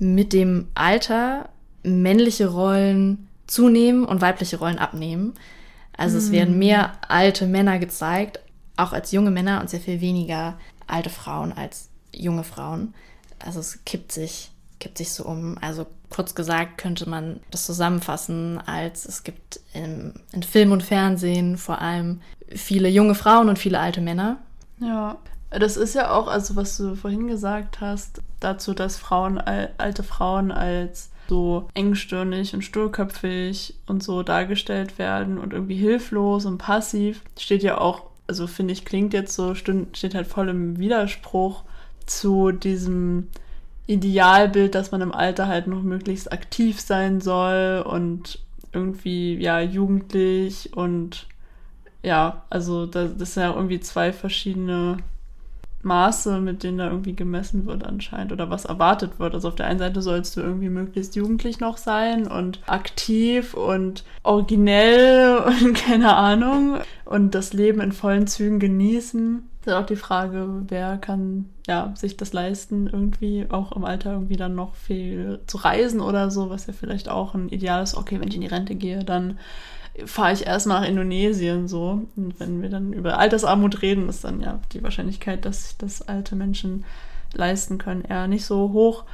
mit 0.00 0.32
dem 0.32 0.66
Alter 0.74 1.48
männliche 1.84 2.48
Rollen 2.48 3.28
zunehmen 3.46 4.04
und 4.04 4.20
weibliche 4.20 4.58
Rollen 4.58 4.78
abnehmen. 4.78 5.34
Also 5.96 6.16
mhm. 6.16 6.24
es 6.24 6.32
werden 6.32 6.58
mehr 6.58 6.92
alte 7.08 7.46
Männer 7.46 7.78
gezeigt, 7.78 8.40
auch 8.76 8.92
als 8.92 9.12
junge 9.12 9.30
Männer 9.30 9.60
und 9.60 9.70
sehr 9.70 9.80
viel 9.80 10.00
weniger 10.00 10.58
alte 10.86 11.10
Frauen 11.10 11.52
als 11.52 11.90
junge 12.12 12.42
Frauen. 12.44 12.94
Also 13.38 13.60
es 13.60 13.84
kippt 13.84 14.10
sich 14.10 14.50
kippt 14.80 14.98
sich 14.98 15.12
so 15.12 15.24
um. 15.24 15.56
Also 15.60 15.86
kurz 16.08 16.34
gesagt 16.34 16.78
könnte 16.78 17.08
man 17.08 17.40
das 17.52 17.66
zusammenfassen 17.66 18.58
als 18.66 19.04
es 19.06 19.22
gibt 19.22 19.60
im, 19.74 20.14
in 20.32 20.42
Film 20.42 20.72
und 20.72 20.82
Fernsehen 20.82 21.56
vor 21.56 21.80
allem 21.80 22.20
viele 22.48 22.88
junge 22.88 23.14
Frauen 23.14 23.48
und 23.48 23.58
viele 23.58 23.78
alte 23.78 24.00
Männer. 24.00 24.38
Ja, 24.80 25.18
das 25.50 25.76
ist 25.76 25.94
ja 25.94 26.12
auch, 26.12 26.28
also 26.28 26.56
was 26.56 26.76
du 26.76 26.94
vorhin 26.94 27.26
gesagt 27.26 27.80
hast, 27.80 28.22
dazu, 28.38 28.72
dass 28.72 28.96
Frauen, 28.96 29.38
alte 29.38 30.02
Frauen 30.02 30.52
als 30.52 31.10
so 31.28 31.68
engstirnig 31.74 32.54
und 32.54 32.62
sturköpfig 32.62 33.74
und 33.86 34.02
so 34.02 34.22
dargestellt 34.22 34.98
werden 34.98 35.38
und 35.38 35.52
irgendwie 35.52 35.76
hilflos 35.76 36.44
und 36.44 36.58
passiv, 36.58 37.22
steht 37.38 37.62
ja 37.62 37.78
auch, 37.78 38.04
also 38.26 38.46
finde 38.46 38.72
ich, 38.72 38.84
klingt 38.84 39.12
jetzt 39.12 39.34
so, 39.34 39.54
steht 39.54 40.14
halt 40.14 40.26
voll 40.26 40.48
im 40.48 40.78
Widerspruch 40.78 41.62
zu 42.06 42.52
diesem 42.52 43.28
Idealbild, 43.86 44.74
dass 44.74 44.92
man 44.92 45.00
im 45.00 45.12
Alter 45.12 45.48
halt 45.48 45.66
noch 45.66 45.82
möglichst 45.82 46.32
aktiv 46.32 46.80
sein 46.80 47.20
soll 47.20 47.84
und 47.86 48.40
irgendwie, 48.72 49.34
ja, 49.36 49.60
jugendlich 49.60 50.76
und 50.76 51.26
ja, 52.02 52.44
also 52.50 52.86
das, 52.86 53.16
das 53.16 53.34
sind 53.34 53.42
ja 53.42 53.54
irgendwie 53.54 53.80
zwei 53.80 54.12
verschiedene 54.12 54.98
Maße, 55.82 56.40
mit 56.40 56.62
denen 56.62 56.78
da 56.78 56.88
irgendwie 56.88 57.16
gemessen 57.16 57.66
wird 57.66 57.84
anscheinend 57.84 58.32
oder 58.32 58.50
was 58.50 58.66
erwartet 58.66 59.18
wird. 59.18 59.34
Also 59.34 59.48
auf 59.48 59.54
der 59.54 59.66
einen 59.66 59.78
Seite 59.78 60.02
sollst 60.02 60.36
du 60.36 60.40
irgendwie 60.40 60.68
möglichst 60.68 61.16
jugendlich 61.16 61.60
noch 61.60 61.78
sein 61.78 62.26
und 62.26 62.60
aktiv 62.66 63.54
und 63.54 64.04
originell 64.22 65.38
und 65.46 65.74
keine 65.74 66.16
Ahnung 66.16 66.78
und 67.04 67.34
das 67.34 67.52
Leben 67.52 67.80
in 67.80 67.92
vollen 67.92 68.26
Zügen 68.26 68.58
genießen. 68.58 69.48
Das 69.64 69.74
ist 69.74 69.80
auch 69.80 69.86
die 69.86 69.96
Frage, 69.96 70.48
wer 70.68 70.96
kann 70.96 71.46
ja 71.66 71.92
sich 71.94 72.16
das 72.16 72.32
leisten, 72.32 72.86
irgendwie 72.86 73.46
auch 73.50 73.72
im 73.72 73.84
Alter 73.84 74.12
irgendwie 74.12 74.36
dann 74.36 74.54
noch 74.54 74.74
viel 74.74 75.40
zu 75.46 75.58
reisen 75.58 76.00
oder 76.00 76.30
so, 76.30 76.48
was 76.48 76.66
ja 76.66 76.72
vielleicht 76.72 77.10
auch 77.10 77.34
ein 77.34 77.50
Ideal 77.50 77.82
ist. 77.82 77.94
Okay, 77.94 78.20
wenn 78.20 78.28
ich 78.28 78.36
in 78.36 78.40
die 78.40 78.46
Rente 78.46 78.74
gehe, 78.74 79.04
dann 79.04 79.38
fahre 80.04 80.32
ich 80.32 80.46
erstmal 80.46 80.82
nach 80.82 80.88
Indonesien 80.88 81.68
so. 81.68 82.06
Und 82.16 82.38
wenn 82.38 82.62
wir 82.62 82.68
dann 82.68 82.92
über 82.92 83.18
Altersarmut 83.18 83.82
reden, 83.82 84.08
ist 84.08 84.24
dann 84.24 84.40
ja 84.40 84.60
die 84.72 84.82
Wahrscheinlichkeit, 84.82 85.44
dass 85.44 85.68
sich 85.68 85.76
das 85.78 86.02
alte 86.02 86.36
Menschen 86.36 86.84
leisten 87.32 87.78
können, 87.78 88.02
eher 88.02 88.26
nicht 88.26 88.44
so 88.44 88.72
hoch. 88.72 89.04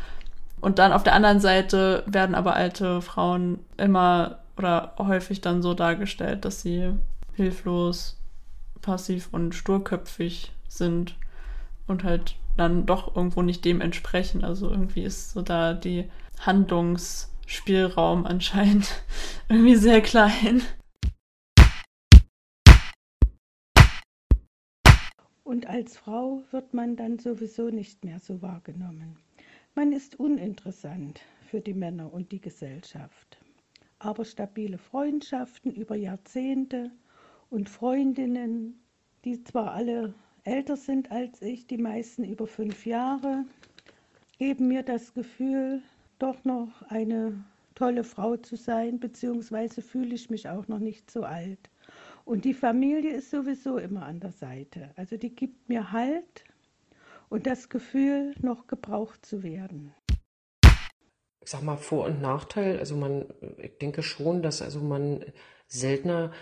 Und 0.60 0.78
dann 0.78 0.92
auf 0.92 1.02
der 1.02 1.14
anderen 1.14 1.40
Seite 1.40 2.02
werden 2.06 2.34
aber 2.34 2.56
alte 2.56 3.02
Frauen 3.02 3.58
immer 3.76 4.38
oder 4.56 4.94
häufig 4.98 5.42
dann 5.42 5.62
so 5.62 5.74
dargestellt, 5.74 6.44
dass 6.44 6.62
sie 6.62 6.92
hilflos, 7.34 8.16
passiv 8.80 9.28
und 9.32 9.54
sturköpfig 9.54 10.52
sind 10.68 11.14
und 11.86 12.04
halt 12.04 12.36
dann 12.56 12.86
doch 12.86 13.14
irgendwo 13.14 13.42
nicht 13.42 13.64
dem 13.64 13.82
entsprechen. 13.82 14.44
Also 14.44 14.70
irgendwie 14.70 15.02
ist 15.02 15.32
so 15.32 15.42
da 15.42 15.74
die 15.74 16.06
Handlungs- 16.38 17.28
Spielraum 17.46 18.26
anscheinend 18.26 19.02
irgendwie 19.48 19.76
sehr 19.76 20.00
klein. 20.02 20.62
Und 25.44 25.66
als 25.66 25.96
Frau 25.96 26.42
wird 26.50 26.74
man 26.74 26.96
dann 26.96 27.18
sowieso 27.18 27.70
nicht 27.70 28.04
mehr 28.04 28.18
so 28.18 28.42
wahrgenommen. 28.42 29.16
Man 29.76 29.92
ist 29.92 30.18
uninteressant 30.18 31.20
für 31.48 31.60
die 31.60 31.74
Männer 31.74 32.12
und 32.12 32.32
die 32.32 32.40
Gesellschaft. 32.40 33.38
Aber 33.98 34.24
stabile 34.24 34.76
Freundschaften 34.76 35.72
über 35.72 35.94
Jahrzehnte 35.94 36.90
und 37.48 37.68
Freundinnen, 37.68 38.80
die 39.24 39.42
zwar 39.44 39.72
alle 39.72 40.14
älter 40.44 40.76
sind 40.76 41.10
als 41.10 41.40
ich, 41.42 41.66
die 41.66 41.78
meisten 41.78 42.24
über 42.24 42.46
fünf 42.46 42.84
Jahre, 42.84 43.44
geben 44.38 44.68
mir 44.68 44.82
das 44.82 45.14
Gefühl, 45.14 45.82
doch 46.18 46.44
noch 46.44 46.82
eine 46.88 47.44
tolle 47.74 48.04
Frau 48.04 48.36
zu 48.36 48.56
sein, 48.56 48.98
beziehungsweise 48.98 49.82
fühle 49.82 50.14
ich 50.14 50.30
mich 50.30 50.48
auch 50.48 50.66
noch 50.68 50.78
nicht 50.78 51.10
so 51.10 51.22
alt. 51.22 51.70
Und 52.24 52.44
die 52.44 52.54
Familie 52.54 53.12
ist 53.12 53.30
sowieso 53.30 53.78
immer 53.78 54.04
an 54.04 54.20
der 54.20 54.32
Seite. 54.32 54.90
Also 54.96 55.16
die 55.16 55.34
gibt 55.34 55.68
mir 55.68 55.92
Halt 55.92 56.44
und 57.28 57.46
das 57.46 57.68
Gefühl, 57.68 58.34
noch 58.40 58.66
gebraucht 58.66 59.24
zu 59.24 59.42
werden. 59.42 59.94
Ich 61.40 61.50
sag 61.50 61.62
mal 61.62 61.76
Vor- 61.76 62.06
und 62.06 62.20
Nachteil. 62.20 62.78
Also 62.78 62.96
man, 62.96 63.26
ich 63.58 63.78
denke 63.78 64.02
schon, 64.02 64.42
dass 64.42 64.62
also 64.62 64.80
man 64.80 65.24
seltener 65.68 66.32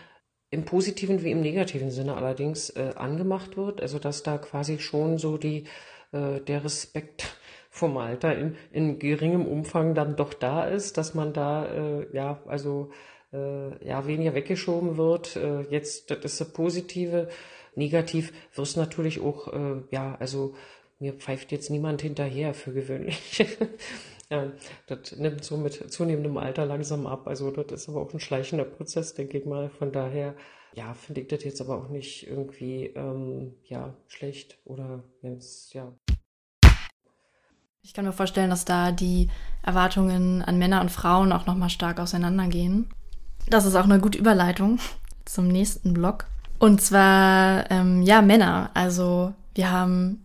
im 0.51 0.65
positiven 0.65 1.23
wie 1.23 1.33
im 1.33 1.41
negativen 1.41 1.91
Sinne 1.91 2.15
allerdings 2.15 2.71
äh, 2.71 2.93
angemacht 2.97 3.57
wird. 3.57 3.83
Also 3.83 3.99
dass 3.99 4.23
da 4.23 4.39
quasi 4.39 4.79
schon 4.79 5.19
so 5.19 5.37
die 5.37 5.65
äh, 6.13 6.41
der 6.41 6.65
Respekt 6.65 7.37
vom 7.75 7.97
Alter 7.97 8.39
in, 8.39 8.55
in 8.71 9.01
geringem 9.01 9.47
Umfang 9.47 9.97
dann 9.97 10.15
doch 10.15 10.33
da 10.33 10.65
ist, 10.65 10.97
dass 10.97 11.13
man 11.13 11.33
da 11.33 11.67
äh, 11.67 12.07
ja 12.15 12.41
also 12.47 12.93
äh, 13.33 13.85
ja 13.85 14.07
weniger 14.07 14.33
weggeschoben 14.33 14.97
wird. 14.97 15.35
Äh, 15.35 15.63
jetzt 15.63 16.13
das 16.13 16.25
ist 16.25 16.41
das 16.41 16.53
Positive. 16.53 17.29
Negativ 17.75 18.33
wird 18.55 18.69
es 18.69 18.77
natürlich 18.77 19.21
auch 19.21 19.53
äh, 19.53 19.83
ja 19.91 20.17
also 20.21 20.55
mir 21.01 21.15
pfeift 21.15 21.51
jetzt 21.51 21.69
niemand 21.69 22.01
hinterher 22.01 22.55
für 22.55 22.73
gewöhnlich. 22.73 23.45
ja, 24.31 24.53
das 24.87 25.17
nimmt 25.17 25.43
so 25.43 25.57
mit 25.57 25.93
zunehmendem 25.93 26.37
Alter 26.37 26.67
langsam 26.67 27.09
ab. 27.09 27.27
Also 27.27 27.51
das 27.51 27.83
ist 27.83 27.89
aber 27.89 28.03
auch 28.03 28.15
ein 28.15 28.21
schleichender 28.21 28.65
Prozess, 28.65 29.15
denke 29.15 29.37
ich 29.37 29.47
mal. 29.47 29.69
Von 29.69 29.91
daher 29.91 30.37
ja 30.75 30.95
finde 30.95 31.23
ich 31.23 31.27
das 31.27 31.43
jetzt 31.43 31.61
aber 31.61 31.77
auch 31.77 31.89
nicht 31.89 32.29
irgendwie 32.29 32.87
ähm, 32.95 33.57
ja 33.65 33.97
schlecht 34.07 34.59
oder 34.65 35.03
jetzt 35.23 35.75
ja 35.75 35.93
ich 37.85 37.93
kann 37.93 38.07
mir 38.07 38.13
vorstellen, 38.13 38.51
dass 38.51 38.65
da 38.65 38.93
die 38.93 39.29
Erwartungen 39.63 40.43
an 40.43 40.59
Männer 40.59 40.81
und 40.81 40.91
Frauen 40.91 41.33
auch 41.33 41.47
nochmal 41.47 41.69
stark 41.69 42.01
auseinandergehen. 42.01 42.89
Das 43.49 43.67
ist 43.67 43.77
auch 43.77 43.85
eine 43.85 44.01
gute 44.01 44.19
Überleitung 44.19 44.79
zum 45.27 45.49
nächsten 45.49 45.93
Block. 45.93 46.25
Und 46.59 46.81
zwar, 46.81 47.71
ähm, 47.71 48.01
ja, 48.03 48.23
Männer. 48.23 48.71
Also 48.73 49.35
wir 49.55 49.71
haben 49.71 50.25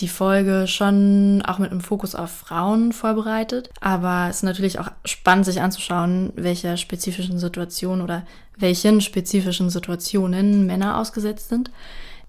die 0.00 0.08
Folge 0.08 0.66
schon 0.68 1.42
auch 1.46 1.58
mit 1.58 1.70
einem 1.70 1.80
Fokus 1.80 2.14
auf 2.14 2.30
Frauen 2.30 2.92
vorbereitet. 2.92 3.70
Aber 3.80 4.26
es 4.28 4.36
ist 4.36 4.42
natürlich 4.42 4.78
auch 4.78 4.90
spannend, 5.06 5.46
sich 5.46 5.62
anzuschauen, 5.62 6.32
welcher 6.36 6.76
spezifischen 6.76 7.38
Situation 7.38 8.02
oder 8.02 8.26
welchen 8.58 9.00
spezifischen 9.00 9.70
Situationen 9.70 10.66
Männer 10.66 10.98
ausgesetzt 10.98 11.48
sind. 11.48 11.70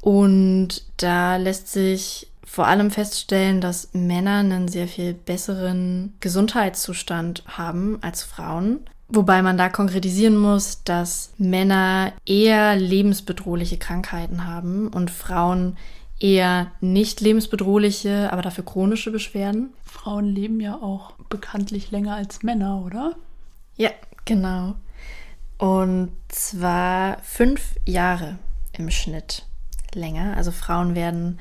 Und 0.02 0.84
da 0.98 1.36
lässt 1.36 1.68
sich 1.68 2.29
vor 2.49 2.65
allem 2.65 2.89
feststellen, 2.89 3.62
dass 3.62 3.89
Männer 3.93 4.38
einen 4.38 4.67
sehr 4.69 4.88
viel 4.88 5.13
besseren 5.13 6.15
Gesundheitszustand 6.19 7.43
haben 7.47 7.99
als 8.01 8.23
Frauen. 8.23 8.79
Wobei 9.07 9.43
man 9.43 9.55
da 9.55 9.69
konkretisieren 9.69 10.35
muss, 10.35 10.83
dass 10.83 11.31
Männer 11.38 12.12
eher 12.25 12.75
lebensbedrohliche 12.75 13.77
Krankheiten 13.77 14.47
haben 14.47 14.88
und 14.88 15.12
Frauen 15.12 15.77
eher 16.19 16.71
nicht 16.81 17.21
lebensbedrohliche, 17.21 18.33
aber 18.33 18.41
dafür 18.41 18.65
chronische 18.65 19.12
Beschwerden. 19.12 19.71
Frauen 19.85 20.25
leben 20.25 20.59
ja 20.59 20.73
auch 20.73 21.12
bekanntlich 21.29 21.91
länger 21.91 22.15
als 22.15 22.41
Männer, 22.41 22.83
oder? 22.83 23.15
Ja, 23.77 23.91
genau. 24.25 24.73
Und 25.59 26.12
zwar 26.29 27.19
fünf 27.21 27.75
Jahre 27.85 28.39
im 28.73 28.89
Schnitt 28.89 29.45
länger. 29.93 30.35
Also 30.35 30.51
Frauen 30.51 30.95
werden 30.95 31.38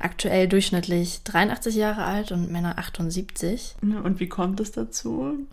aktuell 0.00 0.48
durchschnittlich 0.48 1.22
83 1.24 1.74
Jahre 1.76 2.04
alt 2.04 2.32
und 2.32 2.50
Männer 2.50 2.78
78. 2.78 3.76
Und 3.82 4.20
wie 4.20 4.28
kommt 4.28 4.60
es 4.60 4.72
dazu? 4.72 5.46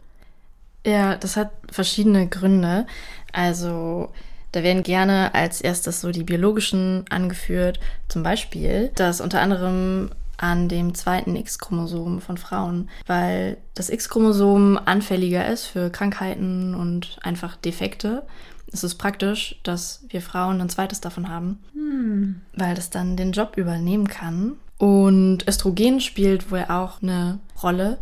Ja, 0.86 1.15
das 1.15 1.36
hat 1.36 1.51
verschiedene 1.71 2.27
Gründe. 2.27 2.88
Also 3.33 4.10
da 4.53 4.63
werden 4.63 4.83
gerne 4.83 5.36
als 5.36 5.62
erstes 5.62 6.01
so 6.01 6.12
die 6.12 6.23
biologischen 6.23 7.05
angeführt. 7.10 7.79
Zum 8.07 8.23
Beispiel, 8.23 8.91
dass 8.95 9.21
unter 9.21 9.41
anderem 9.41 10.10
an 10.38 10.69
dem 10.69 10.93
zweiten 10.95 11.36
X-Chromosom 11.36 12.21
von 12.21 12.38
Frauen, 12.38 12.89
weil 13.07 13.57
das 13.73 13.89
X-Chromosom 13.89 14.79
anfälliger 14.86 15.47
ist 15.47 15.65
für 15.65 15.89
Krankheiten 15.89 16.75
und 16.75 17.17
einfach 17.23 17.55
Defekte. 17.55 18.23
Es 18.71 18.84
ist 18.84 18.95
praktisch, 18.95 19.60
dass 19.63 20.03
wir 20.10 20.21
Frauen 20.21 20.62
ein 20.62 20.69
zweites 20.69 21.01
davon 21.01 21.30
haben, 21.30 21.60
hm. 21.73 22.41
weil 22.56 22.75
das 22.75 22.89
dann 22.89 23.15
den 23.15 23.32
Job 23.32 23.58
übernehmen 23.58 24.08
kann. 24.08 24.53
Und 24.77 25.47
Östrogen 25.47 26.01
spielt 26.01 26.51
wohl 26.51 26.65
auch 26.69 27.01
eine 27.01 27.39
Rolle. 27.63 27.97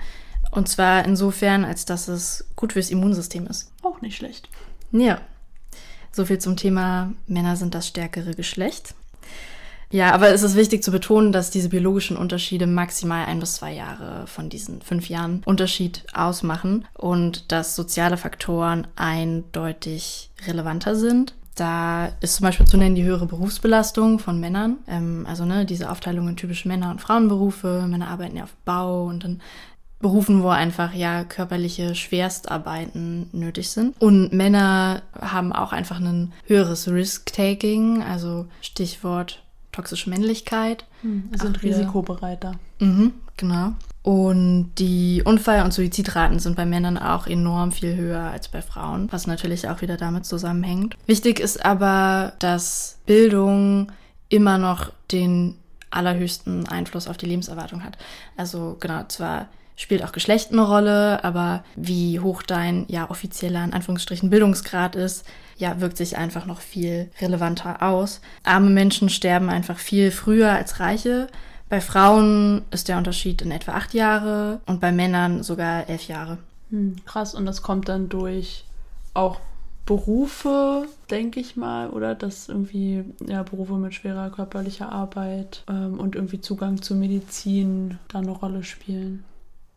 Und 0.51 0.67
zwar 0.67 1.05
insofern, 1.05 1.63
als 1.65 1.85
dass 1.85 2.07
es 2.07 2.45
gut 2.55 2.73
fürs 2.73 2.89
Immunsystem 2.89 3.47
ist. 3.47 3.71
Auch 3.81 4.01
nicht 4.01 4.17
schlecht. 4.17 4.49
Ja, 4.91 5.21
so 6.11 6.25
viel 6.25 6.39
zum 6.39 6.55
Thema 6.55 7.13
Männer 7.27 7.57
sind 7.57 7.75
das 7.75 7.87
stärkere 7.87 8.35
Geschlecht. 8.35 8.95
Ja, 9.95 10.11
aber 10.11 10.33
es 10.33 10.43
ist 10.43 10.57
wichtig 10.57 10.83
zu 10.83 10.91
betonen, 10.91 11.31
dass 11.31 11.51
diese 11.51 11.69
biologischen 11.69 12.17
Unterschiede 12.17 12.67
maximal 12.67 13.27
ein 13.27 13.39
bis 13.39 13.55
zwei 13.55 13.71
Jahre 13.71 14.27
von 14.27 14.49
diesen 14.49 14.81
fünf 14.81 15.07
Jahren 15.07 15.41
Unterschied 15.45 16.03
ausmachen 16.13 16.85
und 16.95 17.49
dass 17.53 17.77
soziale 17.77 18.17
Faktoren 18.17 18.87
eindeutig 18.97 20.31
relevanter 20.45 20.97
sind. 20.97 21.33
Da 21.55 22.07
ist 22.19 22.35
zum 22.35 22.43
Beispiel 22.43 22.67
zu 22.67 22.75
nennen 22.75 22.95
die 22.95 23.05
höhere 23.05 23.25
Berufsbelastung 23.25 24.19
von 24.19 24.37
Männern. 24.37 24.79
Ähm, 24.89 25.25
also 25.29 25.45
ne, 25.45 25.65
diese 25.65 25.89
Aufteilung 25.89 26.27
in 26.27 26.35
typische 26.35 26.67
Männer- 26.67 26.91
und 26.91 26.99
Frauenberufe. 26.99 27.85
Männer 27.87 28.09
arbeiten 28.09 28.35
ja 28.35 28.43
auf 28.43 28.53
Bau 28.65 29.05
und 29.05 29.23
dann 29.23 29.41
Berufen, 30.01 30.43
wo 30.43 30.49
einfach 30.49 30.93
ja 30.93 31.23
körperliche 31.23 31.95
Schwerstarbeiten 31.95 33.29
nötig 33.31 33.69
sind. 33.69 33.95
Und 34.01 34.33
Männer 34.33 35.03
haben 35.21 35.53
auch 35.53 35.71
einfach 35.71 36.01
ein 36.01 36.33
höheres 36.47 36.89
Risk-Taking, 36.89 38.03
also 38.03 38.47
Stichwort 38.59 39.44
toxische 39.75 40.09
Männlichkeit. 40.09 40.85
Hm, 41.01 41.29
sind 41.33 41.61
risikobereiter. 41.63 42.53
Mhm, 42.79 43.13
genau. 43.37 43.73
Und 44.01 44.73
die 44.77 45.23
Unfall- 45.25 45.63
und 45.63 45.73
Suizidraten 45.73 46.37
sind 46.37 46.55
bei 46.55 46.65
Männern 46.65 46.97
auch 46.97 47.25
enorm 47.25 47.71
viel 47.71 47.95
höher 47.95 48.21
als 48.21 48.47
bei 48.47 48.61
Frauen, 48.61 49.07
was 49.11 49.25
natürlich 49.25 49.67
auch 49.67 49.81
wieder 49.81 49.97
damit 49.97 50.25
zusammenhängt. 50.25 50.95
Wichtig 51.07 51.39
ist 51.39 51.65
aber, 51.65 52.33
dass 52.39 52.99
Bildung 53.07 53.91
immer 54.29 54.57
noch 54.57 54.91
den 55.11 55.55
allerhöchsten 55.89 56.67
Einfluss 56.67 57.07
auf 57.07 57.17
die 57.17 57.25
Lebenserwartung 57.25 57.83
hat. 57.83 57.97
Also 58.37 58.77
genau, 58.79 59.03
zwar 59.07 59.47
spielt 59.75 60.03
auch 60.03 60.11
Geschlecht 60.11 60.51
eine 60.51 60.61
Rolle, 60.61 61.23
aber 61.23 61.63
wie 61.75 62.19
hoch 62.19 62.43
dein 62.43 62.85
ja 62.87 63.09
offizieller 63.09 63.63
in 63.63 63.73
Anführungsstrichen 63.73 64.29
Bildungsgrad 64.29 64.95
ist, 64.95 65.25
ja 65.57 65.79
wirkt 65.81 65.97
sich 65.97 66.17
einfach 66.17 66.45
noch 66.45 66.61
viel 66.61 67.09
relevanter 67.19 67.81
aus. 67.81 68.21
Arme 68.43 68.69
Menschen 68.69 69.09
sterben 69.09 69.49
einfach 69.49 69.79
viel 69.79 70.11
früher 70.11 70.51
als 70.51 70.79
Reiche. 70.79 71.27
Bei 71.67 71.81
Frauen 71.81 72.61
ist 72.71 72.87
der 72.87 72.97
Unterschied 72.97 73.41
in 73.41 73.51
etwa 73.51 73.73
acht 73.73 73.93
Jahre 73.93 74.59
und 74.65 74.79
bei 74.79 74.91
Männern 74.91 75.43
sogar 75.43 75.89
elf 75.89 76.07
Jahre. 76.07 76.37
Hm, 76.69 76.97
krass, 77.05 77.33
und 77.33 77.45
das 77.45 77.61
kommt 77.61 77.89
dann 77.89 78.09
durch 78.09 78.65
auch 79.13 79.39
Berufe, 79.85 80.87
denke 81.11 81.39
ich 81.39 81.55
mal, 81.55 81.89
oder 81.89 82.15
dass 82.15 82.49
irgendwie 82.49 83.03
ja, 83.27 83.43
Berufe 83.43 83.73
mit 83.73 83.93
schwerer 83.93 84.31
körperlicher 84.31 84.91
Arbeit 84.91 85.63
ähm, 85.69 85.99
und 85.99 86.15
irgendwie 86.15 86.41
Zugang 86.41 86.81
zur 86.81 86.97
Medizin 86.97 87.99
da 88.07 88.19
eine 88.19 88.31
Rolle 88.31 88.63
spielen. 88.63 89.23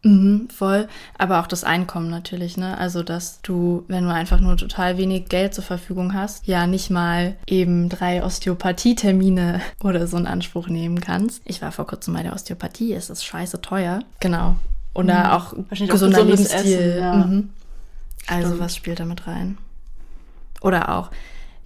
Mhm, 0.02 0.48
voll. 0.50 0.88
Aber 1.16 1.40
auch 1.40 1.48
das 1.48 1.64
Einkommen 1.64 2.08
natürlich, 2.08 2.56
ne? 2.56 2.78
Also, 2.78 3.02
dass 3.02 3.42
du, 3.42 3.84
wenn 3.88 4.04
du 4.04 4.12
einfach 4.12 4.40
nur 4.40 4.56
total 4.56 4.96
wenig 4.96 5.28
Geld 5.28 5.54
zur 5.54 5.64
Verfügung 5.64 6.14
hast, 6.14 6.46
ja 6.46 6.66
nicht 6.66 6.90
mal 6.90 7.36
eben 7.46 7.88
drei 7.88 8.22
Osteopathie-Termine 8.22 9.60
oder 9.82 10.06
so 10.06 10.16
in 10.16 10.26
Anspruch 10.26 10.68
nehmen 10.68 11.00
kannst. 11.00 11.42
Ich 11.44 11.60
war 11.62 11.72
vor 11.72 11.86
kurzem 11.86 12.14
bei 12.14 12.22
der 12.22 12.32
Osteopathie, 12.32 12.92
es 12.92 13.10
ist 13.10 13.24
scheiße 13.24 13.60
teuer. 13.60 14.00
Genau. 14.20 14.56
Oder 14.94 15.24
mhm. 15.24 15.30
auch 15.30 15.54
gesunder 15.88 16.24
Lebensstil. 16.24 16.78
Essen, 16.78 16.98
ja. 16.98 17.14
mhm. 17.14 17.50
Also, 18.28 18.58
was 18.60 18.76
spielt 18.76 19.00
damit 19.00 19.26
rein? 19.26 19.58
Oder 20.60 20.90
auch, 20.90 21.10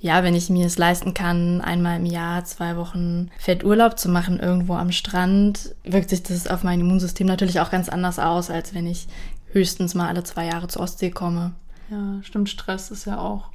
ja, 0.03 0.25
wenn 0.25 0.35
ich 0.35 0.51
mir 0.51 0.67
es 0.67 0.79
leisten 0.79 1.15
kann, 1.15 1.61
einmal 1.61 1.99
im 1.99 2.07
Jahr 2.07 2.45
zwei 2.45 2.77
Wochen 2.77 3.31
Fetturlaub 3.39 4.01
zu 4.01 4.09
machen 4.09 4.41
irgendwo 4.41 4.75
am 4.75 4.91
Strand, 4.91 5.77
wirkt 5.85 6.11
sich 6.11 6.25
das 6.25 6.49
auf 6.49 6.65
mein 6.65 6.81
Immunsystem 6.81 7.29
natürlich 7.29 7.61
auch 7.61 7.71
ganz 7.71 7.89
anders 7.89 8.19
aus, 8.19 8.51
als 8.51 8.75
wenn 8.75 8.89
ich 8.89 9.07
höchstens 9.53 9.95
mal 9.95 10.09
alle 10.09 10.25
zwei 10.25 10.47
Jahre 10.47 10.67
zur 10.67 10.83
Ostsee 10.83 11.11
komme. 11.11 11.53
Ja, 11.89 12.21
stimmt. 12.25 12.51
Stress 12.51 12.91
ist 12.91 13.05
ja 13.05 13.19
auch 13.19 13.51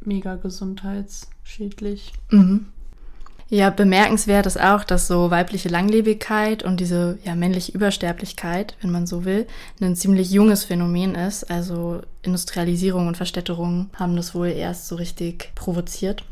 mega 0.00 0.34
gesundheitsschädlich. 0.34 2.12
Mhm. 2.30 2.66
Ja, 3.52 3.68
bemerkenswert 3.68 4.46
ist 4.46 4.58
auch, 4.58 4.82
dass 4.82 5.06
so 5.06 5.30
weibliche 5.30 5.68
Langlebigkeit 5.68 6.62
und 6.62 6.80
diese 6.80 7.18
ja, 7.22 7.34
männliche 7.34 7.72
Übersterblichkeit, 7.72 8.74
wenn 8.80 8.90
man 8.90 9.06
so 9.06 9.26
will, 9.26 9.46
ein 9.78 9.94
ziemlich 9.94 10.30
junges 10.30 10.64
Phänomen 10.64 11.14
ist. 11.14 11.50
Also 11.50 12.00
Industrialisierung 12.22 13.08
und 13.08 13.18
Verstädterung 13.18 13.90
haben 13.94 14.16
das 14.16 14.34
wohl 14.34 14.48
erst 14.48 14.88
so 14.88 14.96
richtig 14.96 15.52
provoziert. 15.54 16.24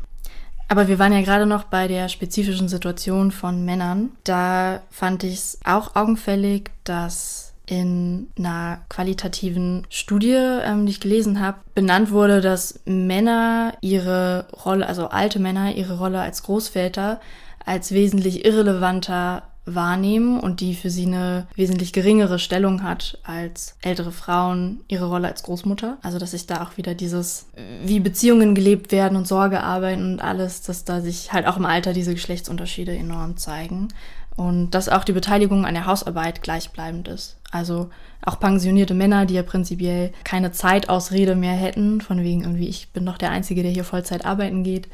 Aber 0.67 0.87
wir 0.87 0.97
waren 0.97 1.13
ja 1.13 1.21
gerade 1.21 1.45
noch 1.45 1.65
bei 1.65 1.87
der 1.87 2.09
spezifischen 2.09 2.67
Situation 2.67 3.29
von 3.29 3.65
Männern. 3.65 4.09
Da 4.23 4.81
fand 4.89 5.23
ich 5.23 5.35
es 5.35 5.59
auch 5.63 5.95
augenfällig, 5.95 6.71
dass 6.85 7.50
in 7.65 8.27
einer 8.37 8.79
qualitativen 8.89 9.85
Studie, 9.89 10.35
ähm, 10.35 10.85
die 10.85 10.91
ich 10.91 10.99
gelesen 10.99 11.39
habe, 11.39 11.59
benannt 11.73 12.11
wurde, 12.11 12.41
dass 12.41 12.81
Männer 12.85 13.73
ihre 13.81 14.47
Rolle, 14.65 14.87
also 14.87 15.07
alte 15.07 15.39
Männer 15.39 15.75
ihre 15.75 15.97
Rolle 15.97 16.19
als 16.19 16.43
Großväter 16.43 17.19
als 17.65 17.91
wesentlich 17.91 18.43
irrelevanter 18.43 19.43
wahrnehmen 19.65 20.39
und 20.39 20.59
die 20.59 20.73
für 20.73 20.89
sie 20.89 21.05
eine 21.05 21.47
wesentlich 21.55 21.93
geringere 21.93 22.39
Stellung 22.39 22.83
hat 22.83 23.19
als 23.23 23.75
ältere 23.81 24.11
Frauen 24.11 24.81
ihre 24.87 25.05
Rolle 25.05 25.27
als 25.27 25.43
Großmutter. 25.43 25.97
Also 26.01 26.17
dass 26.17 26.31
sich 26.31 26.47
da 26.47 26.63
auch 26.63 26.77
wieder 26.77 26.95
dieses, 26.95 27.45
wie 27.83 27.99
Beziehungen 27.99 28.55
gelebt 28.55 28.91
werden 28.91 29.15
und 29.15 29.27
Sorgearbeit 29.27 29.99
und 29.99 30.19
alles, 30.19 30.61
dass 30.63 30.83
da 30.83 31.01
sich 31.01 31.31
halt 31.31 31.45
auch 31.45 31.57
im 31.57 31.65
Alter 31.65 31.93
diese 31.93 32.13
Geschlechtsunterschiede 32.13 32.95
enorm 32.95 33.37
zeigen. 33.37 33.89
Und 34.35 34.71
dass 34.71 34.89
auch 34.89 35.03
die 35.03 35.11
Beteiligung 35.11 35.65
an 35.65 35.75
der 35.75 35.85
Hausarbeit 35.85 36.41
gleichbleibend 36.41 37.07
ist. 37.07 37.37
Also 37.51 37.89
auch 38.21 38.39
pensionierte 38.39 38.93
Männer, 38.93 39.25
die 39.25 39.33
ja 39.33 39.43
prinzipiell 39.43 40.11
keine 40.23 40.51
Zeitausrede 40.51 41.35
mehr 41.35 41.53
hätten, 41.53 42.01
von 42.01 42.23
wegen 42.23 42.41
irgendwie, 42.41 42.67
ich 42.67 42.91
bin 42.91 43.05
doch 43.05 43.17
der 43.17 43.31
Einzige, 43.31 43.61
der 43.61 43.71
hier 43.71 43.83
Vollzeit 43.83 44.25
arbeiten 44.25 44.63
geht 44.63 44.87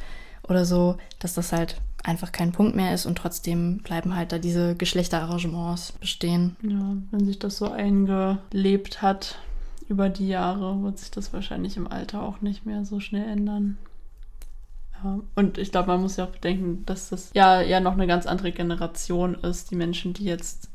oder 0.48 0.66
so, 0.66 0.98
dass 1.20 1.34
das 1.34 1.52
halt 1.52 1.80
einfach 2.04 2.32
kein 2.32 2.52
Punkt 2.52 2.76
mehr 2.76 2.94
ist 2.94 3.06
und 3.06 3.18
trotzdem 3.18 3.80
bleiben 3.80 4.16
halt 4.16 4.32
da 4.32 4.38
diese 4.38 4.76
Geschlechterarrangements 4.76 5.92
bestehen. 5.94 6.56
Ja, 6.62 6.96
wenn 7.12 7.26
sich 7.26 7.38
das 7.38 7.58
so 7.58 7.70
eingelebt 7.70 9.02
hat 9.02 9.38
über 9.90 10.10
die 10.10 10.28
Jahre, 10.28 10.82
wird 10.84 11.00
sich 11.00 11.12
das 11.12 11.34
wahrscheinlich 11.34 11.78
im 11.78 11.88
Alter 11.88 12.24
auch 12.24 12.42
nicht 12.42 12.66
mehr 12.66 12.86
so 12.86 13.00
schnell 13.00 13.28
ändern. 13.28 13.78
Und 15.36 15.58
ich 15.58 15.72
glaube, 15.72 15.90
man 15.90 16.02
muss 16.02 16.18
ja 16.18 16.26
auch 16.26 16.32
bedenken, 16.32 16.84
dass 16.86 17.10
das 17.10 17.30
ja, 17.34 17.62
ja 17.62 17.80
noch 17.80 17.94
eine 17.94 18.08
ganz 18.08 18.26
andere 18.26 18.52
Generation 18.52 19.36
ist, 19.36 19.70
die 19.70 19.76
Menschen, 19.76 20.14
die 20.14 20.24
jetzt 20.24 20.70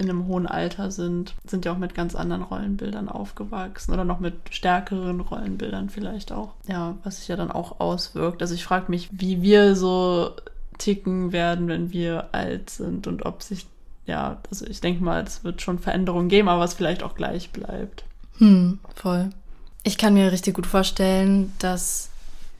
in 0.00 0.08
einem 0.08 0.26
hohen 0.26 0.46
Alter 0.46 0.90
sind, 0.90 1.34
sind 1.44 1.64
ja 1.64 1.72
auch 1.72 1.78
mit 1.78 1.94
ganz 1.94 2.14
anderen 2.14 2.42
Rollenbildern 2.42 3.08
aufgewachsen 3.08 3.92
oder 3.92 4.04
noch 4.04 4.18
mit 4.18 4.34
stärkeren 4.50 5.20
Rollenbildern 5.20 5.90
vielleicht 5.90 6.32
auch. 6.32 6.54
Ja, 6.66 6.96
was 7.04 7.18
sich 7.18 7.28
ja 7.28 7.36
dann 7.36 7.50
auch 7.50 7.80
auswirkt. 7.80 8.40
Also 8.40 8.54
ich 8.54 8.64
frage 8.64 8.86
mich, 8.88 9.08
wie 9.12 9.42
wir 9.42 9.76
so 9.76 10.30
ticken 10.78 11.32
werden, 11.32 11.68
wenn 11.68 11.92
wir 11.92 12.30
alt 12.32 12.70
sind 12.70 13.06
und 13.06 13.26
ob 13.26 13.42
sich, 13.42 13.66
ja, 14.06 14.38
also 14.48 14.66
ich 14.66 14.80
denke 14.80 15.04
mal, 15.04 15.22
es 15.22 15.44
wird 15.44 15.60
schon 15.60 15.78
Veränderungen 15.78 16.30
geben, 16.30 16.48
aber 16.48 16.62
was 16.62 16.74
vielleicht 16.74 17.02
auch 17.02 17.14
gleich 17.14 17.50
bleibt. 17.50 18.04
Hm, 18.38 18.78
voll. 18.94 19.30
Ich 19.82 19.98
kann 19.98 20.14
mir 20.14 20.32
richtig 20.32 20.54
gut 20.54 20.66
vorstellen, 20.66 21.52
dass 21.58 22.09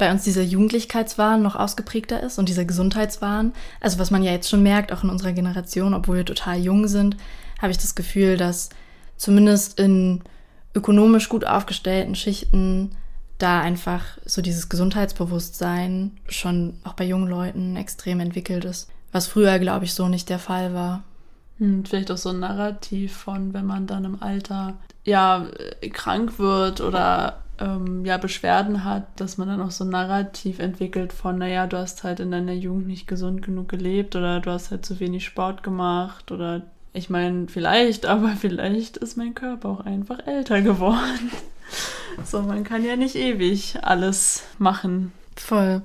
bei 0.00 0.10
uns 0.10 0.24
dieser 0.24 0.42
Jugendlichkeitswahn 0.42 1.42
noch 1.42 1.54
ausgeprägter 1.54 2.20
ist 2.22 2.38
und 2.38 2.48
dieser 2.48 2.64
Gesundheitswahn. 2.64 3.52
Also 3.80 3.98
was 3.98 4.10
man 4.10 4.24
ja 4.24 4.32
jetzt 4.32 4.48
schon 4.48 4.62
merkt, 4.62 4.92
auch 4.92 5.04
in 5.04 5.10
unserer 5.10 5.32
Generation, 5.32 5.94
obwohl 5.94 6.16
wir 6.16 6.24
total 6.24 6.58
jung 6.58 6.88
sind, 6.88 7.16
habe 7.60 7.70
ich 7.70 7.78
das 7.78 7.94
Gefühl, 7.94 8.36
dass 8.36 8.70
zumindest 9.16 9.78
in 9.78 10.22
ökonomisch 10.74 11.28
gut 11.28 11.44
aufgestellten 11.44 12.14
Schichten 12.14 12.96
da 13.38 13.60
einfach 13.60 14.02
so 14.24 14.42
dieses 14.42 14.68
Gesundheitsbewusstsein 14.68 16.12
schon 16.28 16.78
auch 16.84 16.94
bei 16.94 17.04
jungen 17.04 17.28
Leuten 17.28 17.76
extrem 17.76 18.20
entwickelt 18.20 18.64
ist. 18.64 18.88
Was 19.12 19.26
früher, 19.26 19.58
glaube 19.58 19.84
ich, 19.84 19.94
so 19.94 20.08
nicht 20.08 20.28
der 20.28 20.38
Fall 20.38 20.72
war. 20.72 21.02
Hm, 21.58 21.84
vielleicht 21.84 22.10
auch 22.10 22.16
so 22.16 22.30
ein 22.30 22.40
Narrativ 22.40 23.14
von, 23.14 23.52
wenn 23.52 23.66
man 23.66 23.86
dann 23.86 24.04
im 24.04 24.22
Alter 24.22 24.78
ja 25.04 25.46
krank 25.92 26.38
wird 26.38 26.80
oder 26.80 27.42
ähm, 27.60 28.04
ja, 28.04 28.16
Beschwerden 28.16 28.84
hat, 28.84 29.04
dass 29.16 29.36
man 29.38 29.48
dann 29.48 29.60
auch 29.60 29.70
so 29.70 29.84
ein 29.84 29.90
Narrativ 29.90 30.58
entwickelt 30.58 31.12
von, 31.12 31.38
naja, 31.38 31.66
du 31.66 31.76
hast 31.76 32.02
halt 32.02 32.20
in 32.20 32.30
deiner 32.30 32.54
Jugend 32.54 32.86
nicht 32.86 33.06
gesund 33.06 33.42
genug 33.42 33.68
gelebt 33.68 34.16
oder 34.16 34.40
du 34.40 34.50
hast 34.50 34.70
halt 34.70 34.84
zu 34.84 34.98
wenig 34.98 35.24
Sport 35.24 35.62
gemacht 35.62 36.32
oder 36.32 36.62
ich 36.92 37.10
meine, 37.10 37.46
vielleicht, 37.48 38.06
aber 38.06 38.30
vielleicht 38.30 38.96
ist 38.96 39.16
mein 39.16 39.34
Körper 39.34 39.68
auch 39.68 39.80
einfach 39.80 40.26
älter 40.26 40.62
geworden. 40.62 41.30
so, 42.24 42.42
man 42.42 42.64
kann 42.64 42.84
ja 42.84 42.96
nicht 42.96 43.14
ewig 43.14 43.76
alles 43.82 44.44
machen. 44.58 45.12
Voll. 45.36 45.82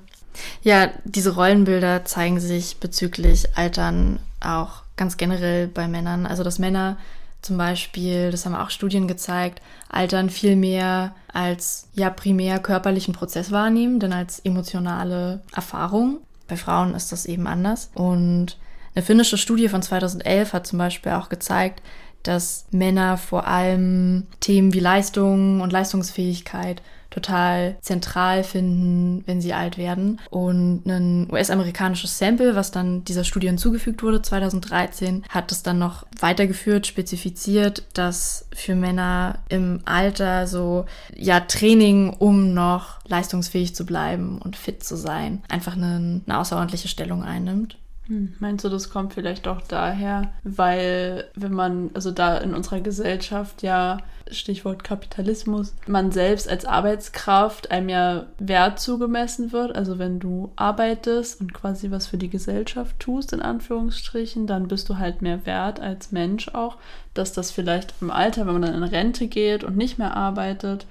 Ja, 0.61 0.89
diese 1.05 1.35
Rollenbilder 1.35 2.03
zeigen 2.05 2.39
sich 2.39 2.77
bezüglich 2.77 3.57
Altern 3.57 4.19
auch 4.41 4.83
ganz 4.97 5.15
generell 5.17 5.67
bei 5.67 5.87
Männern. 5.87 6.25
Also, 6.25 6.43
dass 6.43 6.59
Männer 6.59 6.97
zum 7.45 7.57
Beispiel, 7.57 8.31
das 8.31 8.45
haben 8.45 8.55
auch 8.55 8.71
Studien 8.71 9.07
gezeigt, 9.07 9.61
Altern 9.87 10.29
viel 10.29 10.55
mehr 10.55 11.13
als 11.31 11.87
ja 11.93 12.09
primär 12.09 12.59
körperlichen 12.59 13.13
Prozess 13.13 13.51
wahrnehmen, 13.51 13.99
denn 13.99 14.13
als 14.13 14.39
emotionale 14.39 15.41
Erfahrung. 15.55 16.21
Bei 16.47 16.57
Frauen 16.57 16.95
ist 16.95 17.11
das 17.11 17.25
eben 17.25 17.45
anders. 17.45 17.91
Und 17.93 18.57
eine 18.95 19.05
finnische 19.05 19.37
Studie 19.37 19.69
von 19.69 19.83
2011 19.83 20.53
hat 20.53 20.65
zum 20.65 20.79
Beispiel 20.79 21.11
auch 21.13 21.29
gezeigt, 21.29 21.83
dass 22.23 22.65
Männer 22.71 23.17
vor 23.17 23.47
allem 23.47 24.25
Themen 24.39 24.73
wie 24.73 24.79
Leistung 24.79 25.61
und 25.61 25.71
Leistungsfähigkeit 25.71 26.81
total 27.15 27.77
zentral 27.81 28.43
finden, 28.43 29.23
wenn 29.25 29.39
sie 29.41 29.53
alt 29.53 29.77
werden. 29.77 30.19
Und 30.29 30.85
ein 30.85 31.27
US-amerikanisches 31.31 32.17
Sample, 32.17 32.55
was 32.55 32.71
dann 32.71 33.05
dieser 33.05 33.23
Studie 33.23 33.47
hinzugefügt 33.47 34.03
wurde, 34.03 34.21
2013, 34.21 35.23
hat 35.29 35.51
es 35.51 35.63
dann 35.63 35.79
noch 35.79 36.05
weitergeführt, 36.19 36.87
spezifiziert, 36.87 37.83
dass 37.93 38.47
für 38.53 38.75
Männer 38.75 39.39
im 39.47 39.79
Alter 39.85 40.45
so, 40.45 40.85
ja, 41.15 41.39
Training, 41.39 42.09
um 42.09 42.53
noch 42.53 42.99
leistungsfähig 43.07 43.75
zu 43.75 43.85
bleiben 43.85 44.39
und 44.39 44.57
fit 44.57 44.83
zu 44.83 44.97
sein, 44.97 45.41
einfach 45.47 45.75
eine, 45.75 46.21
eine 46.25 46.37
außerordentliche 46.37 46.89
Stellung 46.89 47.23
einnimmt. 47.23 47.77
Hm, 48.07 48.35
meinst 48.39 48.63
du, 48.63 48.69
das 48.69 48.89
kommt 48.89 49.13
vielleicht 49.13 49.47
auch 49.47 49.61
daher, 49.61 50.31
weil 50.43 51.25
wenn 51.35 51.53
man, 51.53 51.89
also 51.93 52.11
da 52.11 52.37
in 52.37 52.53
unserer 52.53 52.81
Gesellschaft 52.81 53.63
ja, 53.63 53.97
Stichwort 54.29 54.83
Kapitalismus, 54.83 55.75
man 55.87 56.11
selbst 56.11 56.49
als 56.49 56.65
Arbeitskraft 56.65 57.71
einem 57.71 57.89
ja 57.89 58.25
Wert 58.39 58.79
zugemessen 58.79 59.51
wird. 59.51 59.75
Also 59.75 59.99
wenn 59.99 60.19
du 60.19 60.51
arbeitest 60.55 61.41
und 61.41 61.53
quasi 61.53 61.91
was 61.91 62.07
für 62.07 62.17
die 62.17 62.29
Gesellschaft 62.29 62.99
tust, 62.99 63.33
in 63.33 63.41
Anführungsstrichen, 63.41 64.47
dann 64.47 64.67
bist 64.67 64.89
du 64.89 64.97
halt 64.97 65.21
mehr 65.21 65.45
wert 65.45 65.79
als 65.79 66.11
Mensch 66.11 66.49
auch, 66.49 66.77
dass 67.13 67.33
das 67.33 67.51
vielleicht 67.51 67.93
im 68.01 68.11
Alter, 68.11 68.45
wenn 68.45 68.53
man 68.53 68.63
dann 68.63 68.75
in 68.75 68.83
Rente 68.83 69.27
geht 69.27 69.63
und 69.63 69.77
nicht 69.77 69.99
mehr 69.99 70.15
arbeitet, 70.15 70.85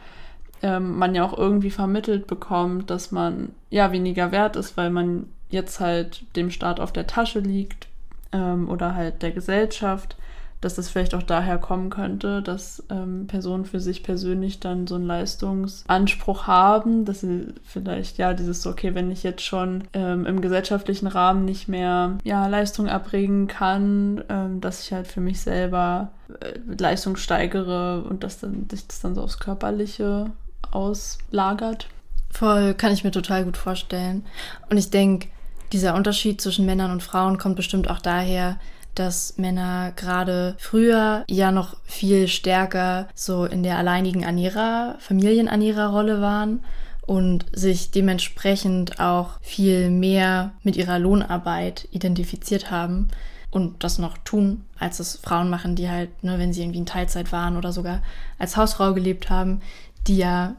ähm, 0.62 0.96
man 0.96 1.14
ja 1.14 1.24
auch 1.24 1.36
irgendwie 1.36 1.70
vermittelt 1.70 2.26
bekommt, 2.26 2.90
dass 2.90 3.10
man 3.10 3.50
ja 3.70 3.90
weniger 3.92 4.32
wert 4.32 4.56
ist, 4.56 4.76
weil 4.76 4.90
man 4.90 5.26
jetzt 5.54 5.80
halt 5.80 6.24
dem 6.36 6.50
Staat 6.50 6.80
auf 6.80 6.92
der 6.92 7.06
Tasche 7.06 7.40
liegt 7.40 7.88
ähm, 8.32 8.68
oder 8.68 8.94
halt 8.94 9.22
der 9.22 9.30
Gesellschaft, 9.30 10.16
dass 10.60 10.76
das 10.76 10.88
vielleicht 10.88 11.14
auch 11.14 11.22
daher 11.22 11.58
kommen 11.58 11.90
könnte, 11.90 12.40
dass 12.40 12.82
ähm, 12.88 13.26
Personen 13.26 13.66
für 13.66 13.80
sich 13.80 14.02
persönlich 14.02 14.60
dann 14.60 14.86
so 14.86 14.94
einen 14.94 15.06
Leistungsanspruch 15.06 16.46
haben, 16.46 17.04
dass 17.04 17.20
sie 17.20 17.52
vielleicht 17.64 18.16
ja 18.16 18.32
dieses 18.32 18.66
okay, 18.66 18.94
wenn 18.94 19.10
ich 19.10 19.22
jetzt 19.22 19.42
schon 19.42 19.84
ähm, 19.92 20.24
im 20.24 20.40
gesellschaftlichen 20.40 21.06
Rahmen 21.06 21.44
nicht 21.44 21.68
mehr 21.68 22.16
ja 22.24 22.46
Leistung 22.46 22.86
erbringen 22.86 23.46
kann, 23.46 24.24
ähm, 24.30 24.60
dass 24.62 24.84
ich 24.84 24.92
halt 24.92 25.06
für 25.06 25.20
mich 25.20 25.42
selber 25.42 26.12
äh, 26.40 26.58
Leistung 26.78 27.16
steigere 27.16 28.02
und 28.02 28.24
dass 28.24 28.40
dann 28.40 28.66
sich 28.70 28.86
das 28.86 29.00
dann 29.00 29.14
so 29.14 29.22
aufs 29.22 29.38
Körperliche 29.38 30.30
auslagert. 30.70 31.88
Voll, 32.30 32.74
kann 32.74 32.92
ich 32.92 33.04
mir 33.04 33.12
total 33.12 33.44
gut 33.44 33.56
vorstellen. 33.56 34.24
Und 34.68 34.78
ich 34.78 34.90
denke, 34.90 35.28
dieser 35.74 35.94
Unterschied 35.94 36.40
zwischen 36.40 36.64
Männern 36.64 36.92
und 36.92 37.02
Frauen 37.02 37.36
kommt 37.36 37.56
bestimmt 37.56 37.90
auch 37.90 37.98
daher, 37.98 38.58
dass 38.94 39.36
Männer 39.38 39.92
gerade 39.96 40.54
früher 40.58 41.24
ja 41.28 41.50
noch 41.50 41.76
viel 41.82 42.28
stärker 42.28 43.08
so 43.14 43.44
in 43.44 43.64
der 43.64 43.76
alleinigen 43.76 44.22
Ernährer, 44.22 44.94
Familienernährerrolle 45.00 46.20
waren 46.20 46.64
und 47.06 47.46
sich 47.52 47.90
dementsprechend 47.90 49.00
auch 49.00 49.40
viel 49.42 49.90
mehr 49.90 50.52
mit 50.62 50.76
ihrer 50.76 51.00
Lohnarbeit 51.00 51.88
identifiziert 51.90 52.70
haben 52.70 53.08
und 53.50 53.82
das 53.82 53.98
noch 53.98 54.16
tun, 54.18 54.64
als 54.78 55.00
es 55.00 55.16
Frauen 55.16 55.50
machen, 55.50 55.74
die 55.74 55.90
halt, 55.90 56.22
ne, 56.22 56.38
wenn 56.38 56.52
sie 56.52 56.62
irgendwie 56.62 56.78
in 56.78 56.86
Teilzeit 56.86 57.32
waren 57.32 57.56
oder 57.56 57.72
sogar 57.72 58.00
als 58.38 58.56
Hausfrau 58.56 58.94
gelebt 58.94 59.28
haben, 59.28 59.60
die 60.06 60.18
ja 60.18 60.54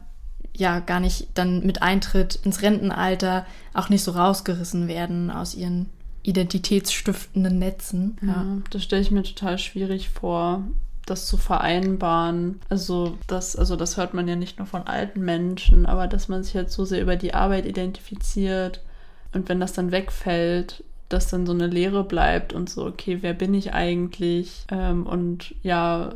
ja 0.56 0.80
gar 0.80 1.00
nicht 1.00 1.28
dann 1.34 1.64
mit 1.64 1.82
Eintritt 1.82 2.36
ins 2.44 2.62
Rentenalter 2.62 3.46
auch 3.74 3.88
nicht 3.88 4.02
so 4.02 4.12
rausgerissen 4.12 4.88
werden 4.88 5.30
aus 5.30 5.54
ihren 5.54 5.86
identitätsstiftenden 6.22 7.58
Netzen. 7.58 8.16
Ja, 8.22 8.28
ja 8.28 8.44
das 8.70 8.82
stelle 8.82 9.02
ich 9.02 9.10
mir 9.10 9.22
total 9.22 9.58
schwierig 9.58 10.08
vor, 10.08 10.64
das 11.06 11.26
zu 11.26 11.36
vereinbaren. 11.36 12.60
Also 12.68 13.16
das, 13.26 13.54
also 13.54 13.76
das 13.76 13.96
hört 13.96 14.14
man 14.14 14.26
ja 14.26 14.36
nicht 14.36 14.58
nur 14.58 14.66
von 14.66 14.82
alten 14.82 15.20
Menschen, 15.20 15.86
aber 15.86 16.08
dass 16.08 16.28
man 16.28 16.42
sich 16.42 16.54
halt 16.56 16.70
so 16.70 16.84
sehr 16.84 17.02
über 17.02 17.16
die 17.16 17.34
Arbeit 17.34 17.66
identifiziert 17.66 18.82
und 19.32 19.48
wenn 19.48 19.60
das 19.60 19.72
dann 19.72 19.92
wegfällt, 19.92 20.82
dass 21.08 21.28
dann 21.28 21.46
so 21.46 21.52
eine 21.52 21.68
Leere 21.68 22.02
bleibt 22.02 22.52
und 22.52 22.68
so, 22.68 22.84
okay, 22.84 23.18
wer 23.20 23.34
bin 23.34 23.54
ich 23.54 23.72
eigentlich? 23.72 24.64
Ähm, 24.70 25.06
und 25.06 25.54
ja, 25.62 26.14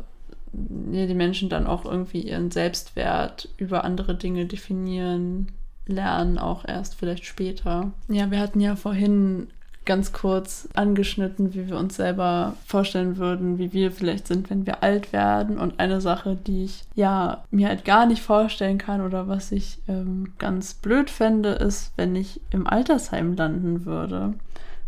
die 0.53 1.13
Menschen 1.13 1.49
dann 1.49 1.67
auch 1.67 1.85
irgendwie 1.85 2.21
ihren 2.21 2.51
Selbstwert 2.51 3.49
über 3.57 3.83
andere 3.83 4.15
Dinge 4.15 4.45
definieren, 4.45 5.47
lernen, 5.85 6.37
auch 6.37 6.65
erst 6.65 6.95
vielleicht 6.95 7.25
später. 7.25 7.91
Ja, 8.07 8.29
wir 8.31 8.39
hatten 8.39 8.59
ja 8.59 8.75
vorhin 8.75 9.47
ganz 9.85 10.13
kurz 10.13 10.69
angeschnitten, 10.75 11.53
wie 11.53 11.67
wir 11.67 11.77
uns 11.77 11.95
selber 11.95 12.55
vorstellen 12.65 13.17
würden, 13.17 13.57
wie 13.57 13.73
wir 13.73 13.91
vielleicht 13.91 14.27
sind, 14.27 14.49
wenn 14.49 14.65
wir 14.65 14.83
alt 14.83 15.11
werden. 15.11 15.57
Und 15.57 15.79
eine 15.79 16.01
Sache, 16.01 16.35
die 16.35 16.65
ich 16.65 16.83
ja 16.93 17.43
mir 17.49 17.67
halt 17.67 17.83
gar 17.83 18.05
nicht 18.05 18.21
vorstellen 18.21 18.77
kann 18.77 19.01
oder 19.01 19.27
was 19.27 19.51
ich 19.51 19.79
ähm, 19.87 20.33
ganz 20.37 20.75
blöd 20.75 21.09
fände, 21.09 21.49
ist, 21.49 21.93
wenn 21.97 22.15
ich 22.15 22.41
im 22.51 22.67
Altersheim 22.67 23.33
landen 23.33 23.85
würde 23.85 24.35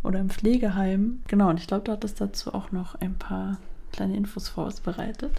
oder 0.03 0.19
im 0.19 0.29
Pflegeheim. 0.29 1.21
Genau, 1.27 1.49
und 1.49 1.59
ich 1.59 1.67
glaube, 1.67 1.85
du 1.85 1.91
hattest 1.91 2.21
dazu 2.21 2.53
auch 2.53 2.71
noch 2.71 2.95
ein 2.95 3.15
paar 3.15 3.57
kleine 3.93 4.17
Infos 4.17 4.49
vorbereitet. 4.49 5.31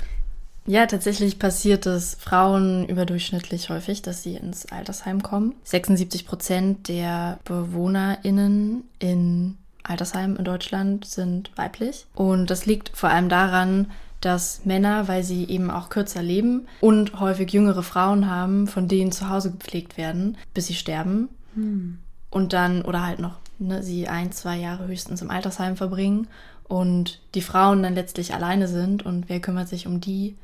Ja, 0.67 0.87
tatsächlich 0.87 1.39
passiert 1.39 1.85
es 1.85 2.17
Frauen 2.19 2.89
überdurchschnittlich 2.89 3.69
häufig, 3.69 4.01
dass 4.01 4.23
sie 4.23 4.37
ins 4.37 4.67
Altersheim 4.73 5.23
kommen. 5.23 5.55
76 5.65 6.27
Prozent 6.27 6.89
der 6.89 7.39
BewohnerInnen 7.45 8.85
in 8.99 9.59
Altersheimen 9.83 10.37
in 10.37 10.45
Deutschland 10.45 11.05
sind 11.05 11.51
weiblich. 11.57 12.07
Und 12.15 12.49
das 12.49 12.65
liegt 12.65 12.97
vor 12.97 13.11
allem 13.11 13.29
daran, 13.29 13.91
dass 14.23 14.65
Männer, 14.65 15.07
weil 15.07 15.23
sie 15.23 15.45
eben 15.45 15.71
auch 15.71 15.91
kürzer 15.91 16.23
leben 16.23 16.67
und 16.81 17.21
häufig 17.21 17.53
jüngere 17.53 17.83
Frauen 17.83 18.31
haben, 18.31 18.67
von 18.67 18.89
denen 18.89 19.13
zu 19.13 19.29
Hause 19.29 19.51
gepflegt 19.51 19.99
werden, 19.99 20.39
bis 20.55 20.69
sie 20.69 20.75
sterben. 20.75 21.29
Hm. 21.55 21.99
Und 22.31 22.55
dann, 22.55 22.81
oder 22.83 23.05
halt 23.05 23.19
noch, 23.19 23.37
ne, 23.59 23.83
sie 23.83 24.09
ein, 24.09 24.33
zwei 24.33 24.57
Jahre 24.57 24.87
höchstens 24.87 25.21
im 25.21 25.31
Altersheim 25.31 25.77
verbringen 25.77 26.27
und 26.69 27.21
die 27.35 27.43
Frauen 27.43 27.83
dann 27.83 27.95
letztlich 27.95 28.35
alleine 28.35 28.69
sind 28.69 29.05
und 29.05 29.29
wer 29.29 29.41
kümmert 29.41 29.69
sich 29.69 29.87
um 29.87 30.01
die? 30.01 30.37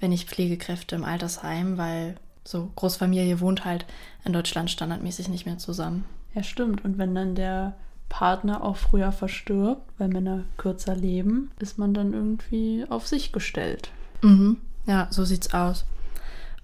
wenn 0.00 0.10
nicht 0.10 0.28
Pflegekräfte 0.28 0.96
im 0.96 1.04
Altersheim, 1.04 1.78
weil 1.78 2.16
so 2.44 2.70
Großfamilie 2.76 3.40
wohnt 3.40 3.64
halt 3.64 3.84
in 4.24 4.32
Deutschland 4.32 4.70
standardmäßig 4.70 5.28
nicht 5.28 5.46
mehr 5.46 5.58
zusammen. 5.58 6.04
Ja, 6.34 6.42
stimmt. 6.42 6.84
Und 6.84 6.98
wenn 6.98 7.14
dann 7.14 7.34
der 7.34 7.74
Partner 8.08 8.62
auch 8.64 8.76
früher 8.76 9.12
verstirbt, 9.12 9.82
weil 9.98 10.08
Männer 10.08 10.44
kürzer 10.56 10.94
leben, 10.94 11.50
ist 11.58 11.78
man 11.78 11.94
dann 11.94 12.12
irgendwie 12.12 12.86
auf 12.88 13.06
sich 13.06 13.32
gestellt. 13.32 13.90
Mhm. 14.22 14.58
Ja, 14.86 15.08
so 15.10 15.24
sieht's 15.24 15.52
aus. 15.52 15.84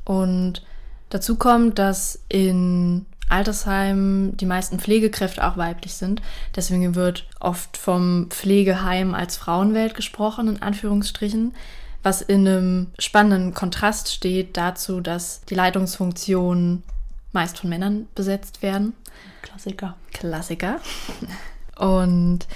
Und 0.04 0.64
dazu 1.10 1.36
kommt, 1.36 1.78
dass 1.78 2.22
in 2.28 3.04
Altersheimen 3.28 4.36
die 4.36 4.46
meisten 4.46 4.78
Pflegekräfte 4.78 5.46
auch 5.46 5.56
weiblich 5.56 5.94
sind. 5.94 6.22
Deswegen 6.54 6.94
wird 6.94 7.26
oft 7.40 7.76
vom 7.76 8.26
Pflegeheim 8.30 9.14
als 9.14 9.36
Frauenwelt 9.36 9.94
gesprochen, 9.94 10.48
in 10.48 10.62
Anführungsstrichen, 10.62 11.54
was 12.02 12.22
in 12.22 12.46
einem 12.46 12.86
spannenden 12.98 13.54
Kontrast 13.54 14.12
steht 14.12 14.56
dazu, 14.56 15.00
dass 15.00 15.42
die 15.46 15.54
Leitungsfunktionen 15.54 16.82
meist 17.32 17.58
von 17.58 17.70
Männern 17.70 18.06
besetzt 18.14 18.62
werden. 18.62 18.94
Klassiker. 19.42 19.96
Klassiker. 20.12 20.80
Und 21.76 22.46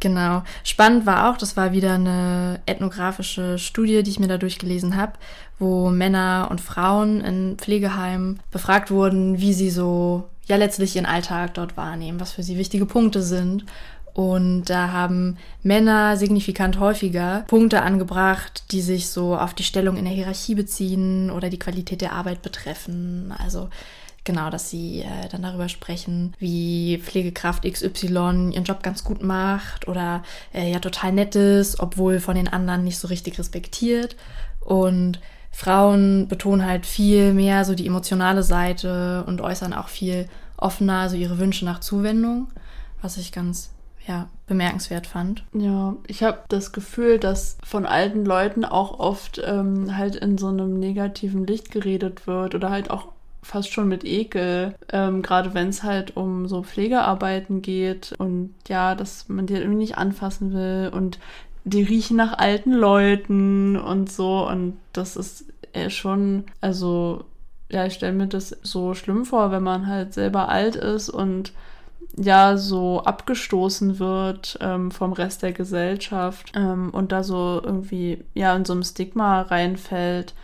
Genau. 0.00 0.42
Spannend 0.64 1.04
war 1.04 1.30
auch, 1.30 1.36
das 1.36 1.58
war 1.58 1.72
wieder 1.72 1.94
eine 1.94 2.60
ethnografische 2.64 3.58
Studie, 3.58 4.02
die 4.02 4.10
ich 4.10 4.18
mir 4.18 4.28
da 4.28 4.38
durchgelesen 4.38 4.96
habe, 4.96 5.12
wo 5.58 5.90
Männer 5.90 6.48
und 6.50 6.62
Frauen 6.62 7.20
in 7.20 7.58
Pflegeheimen 7.58 8.40
befragt 8.50 8.90
wurden, 8.90 9.40
wie 9.40 9.52
sie 9.52 9.68
so 9.70 10.26
ja 10.46 10.56
letztlich 10.56 10.96
ihren 10.96 11.06
Alltag 11.06 11.54
dort 11.54 11.76
wahrnehmen, 11.76 12.18
was 12.18 12.32
für 12.32 12.42
sie 12.42 12.56
wichtige 12.56 12.86
Punkte 12.86 13.22
sind. 13.22 13.66
Und 14.14 14.64
da 14.64 14.90
haben 14.90 15.36
Männer 15.62 16.16
signifikant 16.16 16.80
häufiger 16.80 17.44
Punkte 17.46 17.82
angebracht, 17.82 18.64
die 18.72 18.80
sich 18.80 19.08
so 19.08 19.36
auf 19.36 19.54
die 19.54 19.62
Stellung 19.62 19.96
in 19.96 20.04
der 20.04 20.14
Hierarchie 20.14 20.54
beziehen 20.54 21.30
oder 21.30 21.48
die 21.48 21.58
Qualität 21.58 22.00
der 22.00 22.12
Arbeit 22.12 22.42
betreffen. 22.42 23.32
Also 23.38 23.68
Genau, 24.30 24.48
dass 24.48 24.70
sie 24.70 25.00
äh, 25.00 25.28
dann 25.28 25.42
darüber 25.42 25.68
sprechen, 25.68 26.34
wie 26.38 26.98
Pflegekraft 27.02 27.64
XY 27.64 28.52
ihren 28.52 28.62
Job 28.62 28.84
ganz 28.84 29.02
gut 29.02 29.24
macht 29.24 29.88
oder 29.88 30.22
äh, 30.54 30.70
ja 30.70 30.78
total 30.78 31.10
nett 31.10 31.34
ist, 31.34 31.80
obwohl 31.80 32.20
von 32.20 32.36
den 32.36 32.46
anderen 32.46 32.84
nicht 32.84 33.00
so 33.00 33.08
richtig 33.08 33.40
respektiert. 33.40 34.14
Und 34.60 35.18
Frauen 35.50 36.28
betonen 36.28 36.64
halt 36.64 36.86
viel 36.86 37.34
mehr 37.34 37.64
so 37.64 37.74
die 37.74 37.88
emotionale 37.88 38.44
Seite 38.44 39.24
und 39.26 39.40
äußern 39.40 39.72
auch 39.72 39.88
viel 39.88 40.28
offener 40.56 41.08
so 41.08 41.16
ihre 41.16 41.40
Wünsche 41.40 41.64
nach 41.64 41.80
Zuwendung, 41.80 42.52
was 43.02 43.16
ich 43.16 43.32
ganz 43.32 43.72
ja, 44.06 44.28
bemerkenswert 44.46 45.08
fand. 45.08 45.42
Ja, 45.54 45.96
ich 46.06 46.22
habe 46.22 46.38
das 46.46 46.70
Gefühl, 46.70 47.18
dass 47.18 47.58
von 47.64 47.84
alten 47.84 48.24
Leuten 48.24 48.64
auch 48.64 49.00
oft 49.00 49.42
ähm, 49.44 49.96
halt 49.96 50.14
in 50.14 50.38
so 50.38 50.46
einem 50.46 50.78
negativen 50.78 51.48
Licht 51.48 51.72
geredet 51.72 52.28
wird 52.28 52.54
oder 52.54 52.70
halt 52.70 52.92
auch 52.92 53.08
fast 53.42 53.72
schon 53.72 53.88
mit 53.88 54.04
Ekel, 54.04 54.74
ähm, 54.92 55.22
gerade 55.22 55.54
wenn 55.54 55.68
es 55.68 55.82
halt 55.82 56.16
um 56.16 56.46
so 56.46 56.62
Pflegearbeiten 56.62 57.62
geht 57.62 58.12
und 58.18 58.54
ja, 58.68 58.94
dass 58.94 59.28
man 59.28 59.46
die 59.46 59.54
halt 59.54 59.64
irgendwie 59.64 59.80
nicht 59.80 59.98
anfassen 59.98 60.52
will 60.52 60.90
und 60.92 61.18
die 61.64 61.82
riechen 61.82 62.16
nach 62.16 62.38
alten 62.38 62.72
Leuten 62.72 63.76
und 63.76 64.10
so 64.10 64.48
und 64.48 64.76
das 64.92 65.16
ist 65.16 65.46
äh, 65.72 65.90
schon, 65.90 66.44
also 66.60 67.24
ja, 67.70 67.86
ich 67.86 67.94
stelle 67.94 68.12
mir 68.12 68.26
das 68.26 68.56
so 68.62 68.94
schlimm 68.94 69.24
vor, 69.24 69.52
wenn 69.52 69.62
man 69.62 69.86
halt 69.86 70.12
selber 70.12 70.48
alt 70.48 70.76
ist 70.76 71.08
und 71.08 71.52
ja 72.16 72.56
so 72.56 73.02
abgestoßen 73.02 73.98
wird 73.98 74.58
ähm, 74.60 74.90
vom 74.90 75.12
Rest 75.12 75.42
der 75.42 75.52
Gesellschaft 75.52 76.52
ähm, 76.56 76.90
und 76.90 77.12
da 77.12 77.22
so 77.22 77.60
irgendwie 77.62 78.24
ja 78.34 78.54
in 78.56 78.64
so 78.64 78.72
einem 78.72 78.82
Stigma 78.82 79.42
reinfällt, 79.42 80.34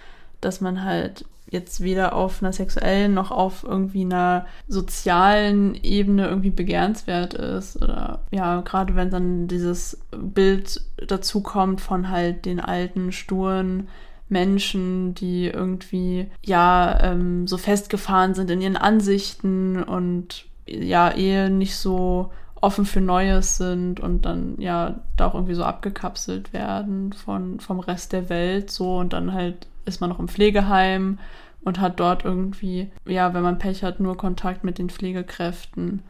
dass 0.40 0.61
man 0.61 0.85
halt 0.85 1.24
jetzt 1.48 1.80
weder 1.80 2.14
auf 2.14 2.42
einer 2.42 2.52
sexuellen 2.52 3.14
noch 3.14 3.30
auf 3.30 3.62
irgendwie 3.62 4.02
einer 4.02 4.46
sozialen 4.68 5.74
Ebene 5.82 6.26
irgendwie 6.26 6.50
begehrenswert 6.50 7.35
ist. 7.35 7.80
Oder 7.82 8.20
ja, 8.30 8.61
gerade 8.62 8.96
wenn 8.96 9.11
dann 9.11 9.48
dieses 9.48 10.00
Bild 10.11 10.80
dazu 11.06 11.40
kommt 11.40 11.80
von 11.80 12.11
halt 12.11 12.44
den 12.46 12.61
alten, 12.61 13.12
sturen 13.12 13.88
Menschen, 14.28 15.14
die 15.14 15.46
irgendwie 15.46 16.26
ja 16.44 16.98
ähm, 17.00 17.46
so 17.46 17.59
festgefahren 17.59 18.35
sind 18.35 18.50
in 18.50 18.61
ihren 18.61 18.76
Ansichten 18.76 19.82
und 19.82 20.46
ja 20.66 21.11
eher 21.11 21.48
nicht 21.48 21.76
so 21.76 22.32
offen 22.61 22.87
für 22.87 23.01
Neues 23.01 23.57
sind 23.57 24.01
und 24.01 24.23
dann 24.23 24.61
ja 24.61 24.97
da 25.16 25.27
auch 25.27 25.35
irgendwie 25.35 25.55
so 25.55 25.64
abgekapselt 25.64 26.53
werden 26.53 27.12
von, 27.12 27.61
vom 27.61 27.81
Rest 27.81 28.12
der 28.12 28.29
Welt 28.29 28.71
so 28.71 28.99
und 28.99 29.12
dann 29.12 29.33
halt 29.33 29.66
ist 29.85 30.01
man 30.01 30.11
noch 30.11 30.19
im 30.19 30.29
Pflegeheim 30.29 31.19
und 31.64 31.81
hat 31.81 32.01
dort 32.01 32.25
irgendwie, 32.25 32.90
ja, 33.05 33.35
wenn 33.35 33.42
man 33.42 33.59
Pech 33.59 33.83
hat, 33.83 34.01
nur 34.01 34.16
Kontakt 34.16 34.64
mit 34.64 34.79
den 34.79 34.88
Pflegekräften, 34.88 36.03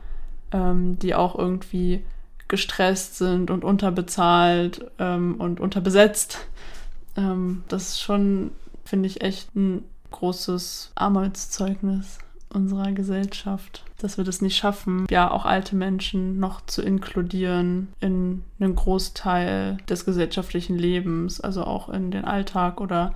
ähm, 0.53 0.99
die 0.99 1.15
auch 1.15 1.37
irgendwie 1.37 2.05
gestresst 2.49 3.19
sind 3.19 3.51
und 3.51 3.65
unterbezahlt 3.65 4.91
ähm, 4.99 5.37
und 5.39 5.61
unterbesetzt. 5.61 6.47
Ähm, 7.17 7.65
das 7.69 7.89
ist 7.89 8.01
schon, 8.03 8.51
finde 8.85 9.09
ich, 9.09 9.23
echt 9.23 9.55
ein 9.57 9.83
großes 10.11 10.93
Armutszeugnis 10.95 12.19
unserer 12.57 12.93
Gesellschaft, 12.93 13.85
dass 13.99 14.17
wir 14.17 14.25
das 14.25 14.41
nicht 14.41 14.57
schaffen, 14.57 15.07
ja, 15.11 15.31
auch 15.31 15.45
alte 15.45 15.77
Menschen 15.77 16.41
noch 16.41 16.65
zu 16.65 16.83
inkludieren 16.83 17.89
in 18.01 18.43
einen 18.59 18.75
Großteil 18.75 19.77
des 19.89 20.07
gesellschaftlichen 20.07 20.77
Lebens, 20.77 21.41
also 21.41 21.65
auch 21.65 21.91
in 21.91 22.11
den 22.11 22.25
Alltag 22.25 22.81
oder 22.81 23.13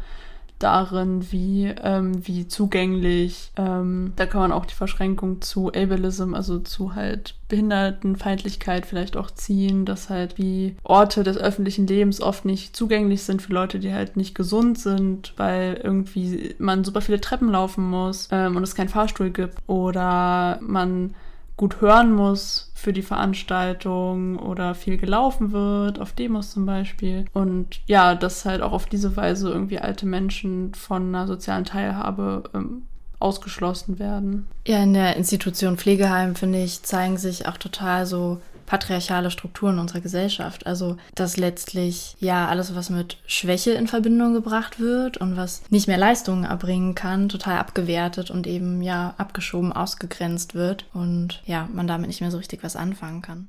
darin, 0.63 1.33
wie, 1.33 1.75
ähm, 1.83 2.27
wie 2.27 2.47
zugänglich. 2.47 3.51
Ähm, 3.57 4.13
da 4.17 4.27
kann 4.27 4.41
man 4.43 4.53
auch 4.53 4.67
die 4.67 4.75
Verschränkung 4.75 5.43
zu 5.43 5.69
Ableism, 5.69 6.35
also 6.35 6.61
zu 6.61 6.95
halt 6.95 7.35
Behindertenfeindlichkeit 7.49 8.87
vielleicht 8.87 9.17
auch 9.17 9.31
ziehen, 9.31 9.85
dass 9.85 10.09
halt 10.09 10.39
wie 10.39 10.77
Orte 10.85 11.25
des 11.25 11.37
öffentlichen 11.37 11.87
Lebens 11.87 12.21
oft 12.21 12.45
nicht 12.45 12.77
zugänglich 12.77 13.23
sind 13.23 13.43
für 13.43 13.53
Leute, 13.53 13.81
die 13.81 13.93
halt 13.93 14.17
nicht 14.17 14.35
gesund 14.35 14.79
sind, 14.79 15.35
weil 15.37 15.81
irgendwie 15.83 16.55
man 16.59 16.85
super 16.85 17.01
viele 17.01 17.21
Treppen 17.21 17.51
laufen 17.51 17.85
muss 17.85 18.29
ähm, 18.31 18.57
und 18.57 18.63
es 18.63 18.75
keinen 18.75 18.89
Fahrstuhl 18.89 19.31
gibt 19.31 19.59
oder 19.67 20.59
man 20.63 21.15
gut 21.61 21.83
hören 21.83 22.15
muss 22.15 22.73
für 22.75 22.95
die 22.95 23.03
Veranstaltung 23.03 24.39
oder 24.39 24.75
viel 24.75 24.97
gelaufen 24.97 25.53
wird, 25.53 26.01
auf 26.01 26.13
Demos 26.13 26.53
zum 26.53 26.65
Beispiel. 26.65 27.27
Und 27.35 27.83
ja, 27.87 28.15
dass 28.15 28.47
halt 28.47 28.63
auch 28.63 28.73
auf 28.73 28.87
diese 28.87 29.15
Weise 29.15 29.51
irgendwie 29.51 29.79
alte 29.79 30.07
Menschen 30.07 30.73
von 30.73 31.15
einer 31.15 31.27
sozialen 31.27 31.67
Teilhabe 31.67 32.45
ähm, 32.55 32.85
ausgeschlossen 33.19 33.99
werden. 33.99 34.47
Ja, 34.67 34.83
in 34.83 34.95
der 34.95 35.17
Institution 35.17 35.77
Pflegeheim, 35.77 36.35
finde 36.35 36.63
ich, 36.63 36.83
zeigen 36.83 37.19
sich 37.19 37.47
auch 37.47 37.59
total 37.59 38.07
so 38.07 38.41
patriarchale 38.71 39.33
Strukturen 39.33 39.81
unserer 39.81 40.01
Gesellschaft. 40.01 40.65
Also, 40.65 40.97
dass 41.17 41.37
letztlich 41.37 42.15
ja 42.21 42.47
alles, 42.47 42.73
was 42.77 42.89
mit 42.89 43.17
Schwäche 43.27 43.73
in 43.73 43.89
Verbindung 43.89 44.33
gebracht 44.33 44.79
wird 44.79 45.17
und 45.17 45.37
was 45.37 45.63
nicht 45.71 45.89
mehr 45.89 45.99
Leistungen 45.99 46.45
erbringen 46.45 46.95
kann, 46.95 47.29
total 47.29 47.59
abgewertet 47.59 48.31
und 48.31 48.47
eben 48.47 48.81
ja 48.81 49.15
abgeschoben, 49.19 49.73
ausgegrenzt 49.73 50.55
wird 50.55 50.87
und 50.95 51.43
ja, 51.47 51.69
man 51.73 51.89
damit 51.89 52.07
nicht 52.07 52.21
mehr 52.21 52.31
so 52.31 52.39
richtig 52.39 52.63
was 52.63 52.77
anfangen 52.77 53.23
kann. 53.23 53.49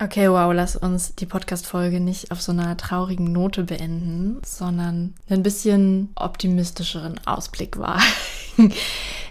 Okay, 0.00 0.30
wow, 0.30 0.52
lass 0.54 0.76
uns 0.76 1.16
die 1.16 1.26
Podcast-Folge 1.26 1.98
nicht 1.98 2.30
auf 2.30 2.40
so 2.40 2.52
einer 2.52 2.76
traurigen 2.76 3.32
Note 3.32 3.64
beenden, 3.64 4.40
sondern 4.44 5.16
ein 5.28 5.42
bisschen 5.42 6.10
optimistischeren 6.14 7.18
Ausblick 7.26 7.76
wagen. 7.80 8.04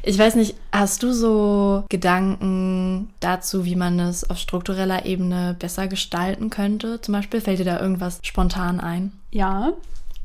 Ich 0.08 0.18
weiß 0.18 0.36
nicht, 0.36 0.56
hast 0.72 1.04
du 1.04 1.12
so 1.12 1.84
Gedanken 1.90 3.10
dazu, 3.20 3.66
wie 3.66 3.76
man 3.76 4.00
es 4.00 4.30
auf 4.30 4.38
struktureller 4.38 5.06
Ebene 5.06 5.54
besser 5.60 5.90
gestalten 5.90 6.50
könnte? 6.50 7.02
Zum 7.02 7.12
Beispiel 7.12 7.42
fällt 7.42 7.60
dir 7.60 7.66
da 7.66 7.82
irgendwas 7.82 8.20
spontan 8.24 8.80
ein? 8.80 9.12
Ja, 9.32 9.74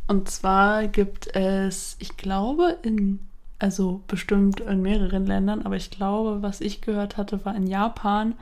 und 0.06 0.30
zwar 0.30 0.86
gibt 0.86 1.34
es, 1.34 1.96
ich 1.98 2.16
glaube, 2.16 2.76
in, 2.84 3.18
also 3.58 4.02
bestimmt 4.06 4.60
in 4.60 4.82
mehreren 4.82 5.26
Ländern, 5.26 5.62
aber 5.62 5.74
ich 5.74 5.90
glaube, 5.90 6.42
was 6.42 6.60
ich 6.60 6.80
gehört 6.80 7.16
hatte, 7.16 7.44
war 7.44 7.56
in 7.56 7.66
Japan, 7.66 8.34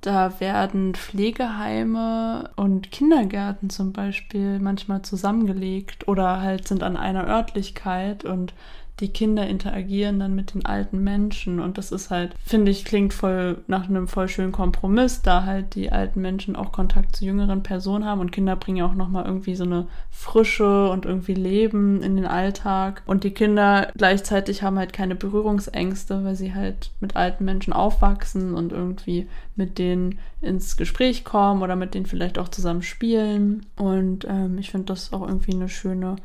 da 0.00 0.40
werden 0.40 0.94
Pflegeheime 0.94 2.48
und 2.56 2.90
Kindergärten 2.90 3.68
zum 3.68 3.92
Beispiel 3.92 4.60
manchmal 4.60 5.02
zusammengelegt 5.02 6.08
oder 6.08 6.40
halt 6.40 6.66
sind 6.66 6.82
an 6.82 6.96
einer 6.96 7.26
Örtlichkeit 7.26 8.24
und 8.24 8.54
die 9.00 9.08
Kinder 9.08 9.46
interagieren 9.46 10.18
dann 10.18 10.34
mit 10.34 10.54
den 10.54 10.64
alten 10.64 11.04
Menschen. 11.04 11.60
Und 11.60 11.76
das 11.76 11.92
ist 11.92 12.10
halt, 12.10 12.34
finde 12.44 12.70
ich, 12.70 12.84
klingt 12.84 13.12
voll 13.12 13.58
nach 13.66 13.88
einem 13.88 14.08
voll 14.08 14.28
schönen 14.28 14.52
Kompromiss, 14.52 15.20
da 15.20 15.44
halt 15.44 15.74
die 15.74 15.92
alten 15.92 16.22
Menschen 16.22 16.56
auch 16.56 16.72
Kontakt 16.72 17.14
zu 17.14 17.26
jüngeren 17.26 17.62
Personen 17.62 18.06
haben. 18.06 18.20
Und 18.20 18.32
Kinder 18.32 18.56
bringen 18.56 18.78
ja 18.78 18.86
auch 18.86 18.94
nochmal 18.94 19.26
irgendwie 19.26 19.54
so 19.54 19.64
eine 19.64 19.86
Frische 20.10 20.88
und 20.88 21.04
irgendwie 21.04 21.34
Leben 21.34 22.02
in 22.02 22.16
den 22.16 22.26
Alltag. 22.26 23.02
Und 23.04 23.24
die 23.24 23.32
Kinder 23.32 23.92
gleichzeitig 23.96 24.62
haben 24.62 24.78
halt 24.78 24.94
keine 24.94 25.14
Berührungsängste, 25.14 26.24
weil 26.24 26.34
sie 26.34 26.54
halt 26.54 26.90
mit 27.00 27.16
alten 27.16 27.44
Menschen 27.44 27.74
aufwachsen 27.74 28.54
und 28.54 28.72
irgendwie 28.72 29.28
mit 29.56 29.78
denen 29.78 30.18
ins 30.40 30.78
Gespräch 30.78 31.24
kommen 31.24 31.62
oder 31.62 31.76
mit 31.76 31.94
denen 31.94 32.06
vielleicht 32.06 32.38
auch 32.38 32.48
zusammen 32.48 32.82
spielen. 32.82 33.66
Und 33.76 34.26
ähm, 34.26 34.56
ich 34.56 34.70
finde 34.70 34.86
das 34.86 35.12
auch 35.12 35.26
irgendwie 35.26 35.52
eine 35.52 35.68
schöne 35.68 36.16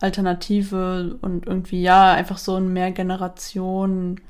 Alternative 0.00 1.18
und 1.20 1.46
irgendwie 1.46 1.82
ja, 1.82 2.12
einfach 2.12 2.38
so 2.38 2.56
ein 2.56 2.72
Mehrgenerationen 2.72 4.20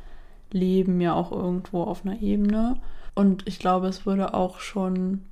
leben 0.50 1.00
ja 1.00 1.14
auch 1.14 1.32
irgendwo 1.32 1.82
auf 1.82 2.04
einer 2.04 2.20
Ebene. 2.20 2.76
Und 3.14 3.46
ich 3.46 3.58
glaube, 3.58 3.86
es 3.88 4.06
würde 4.06 4.34
auch 4.34 4.60
schon 4.60 5.24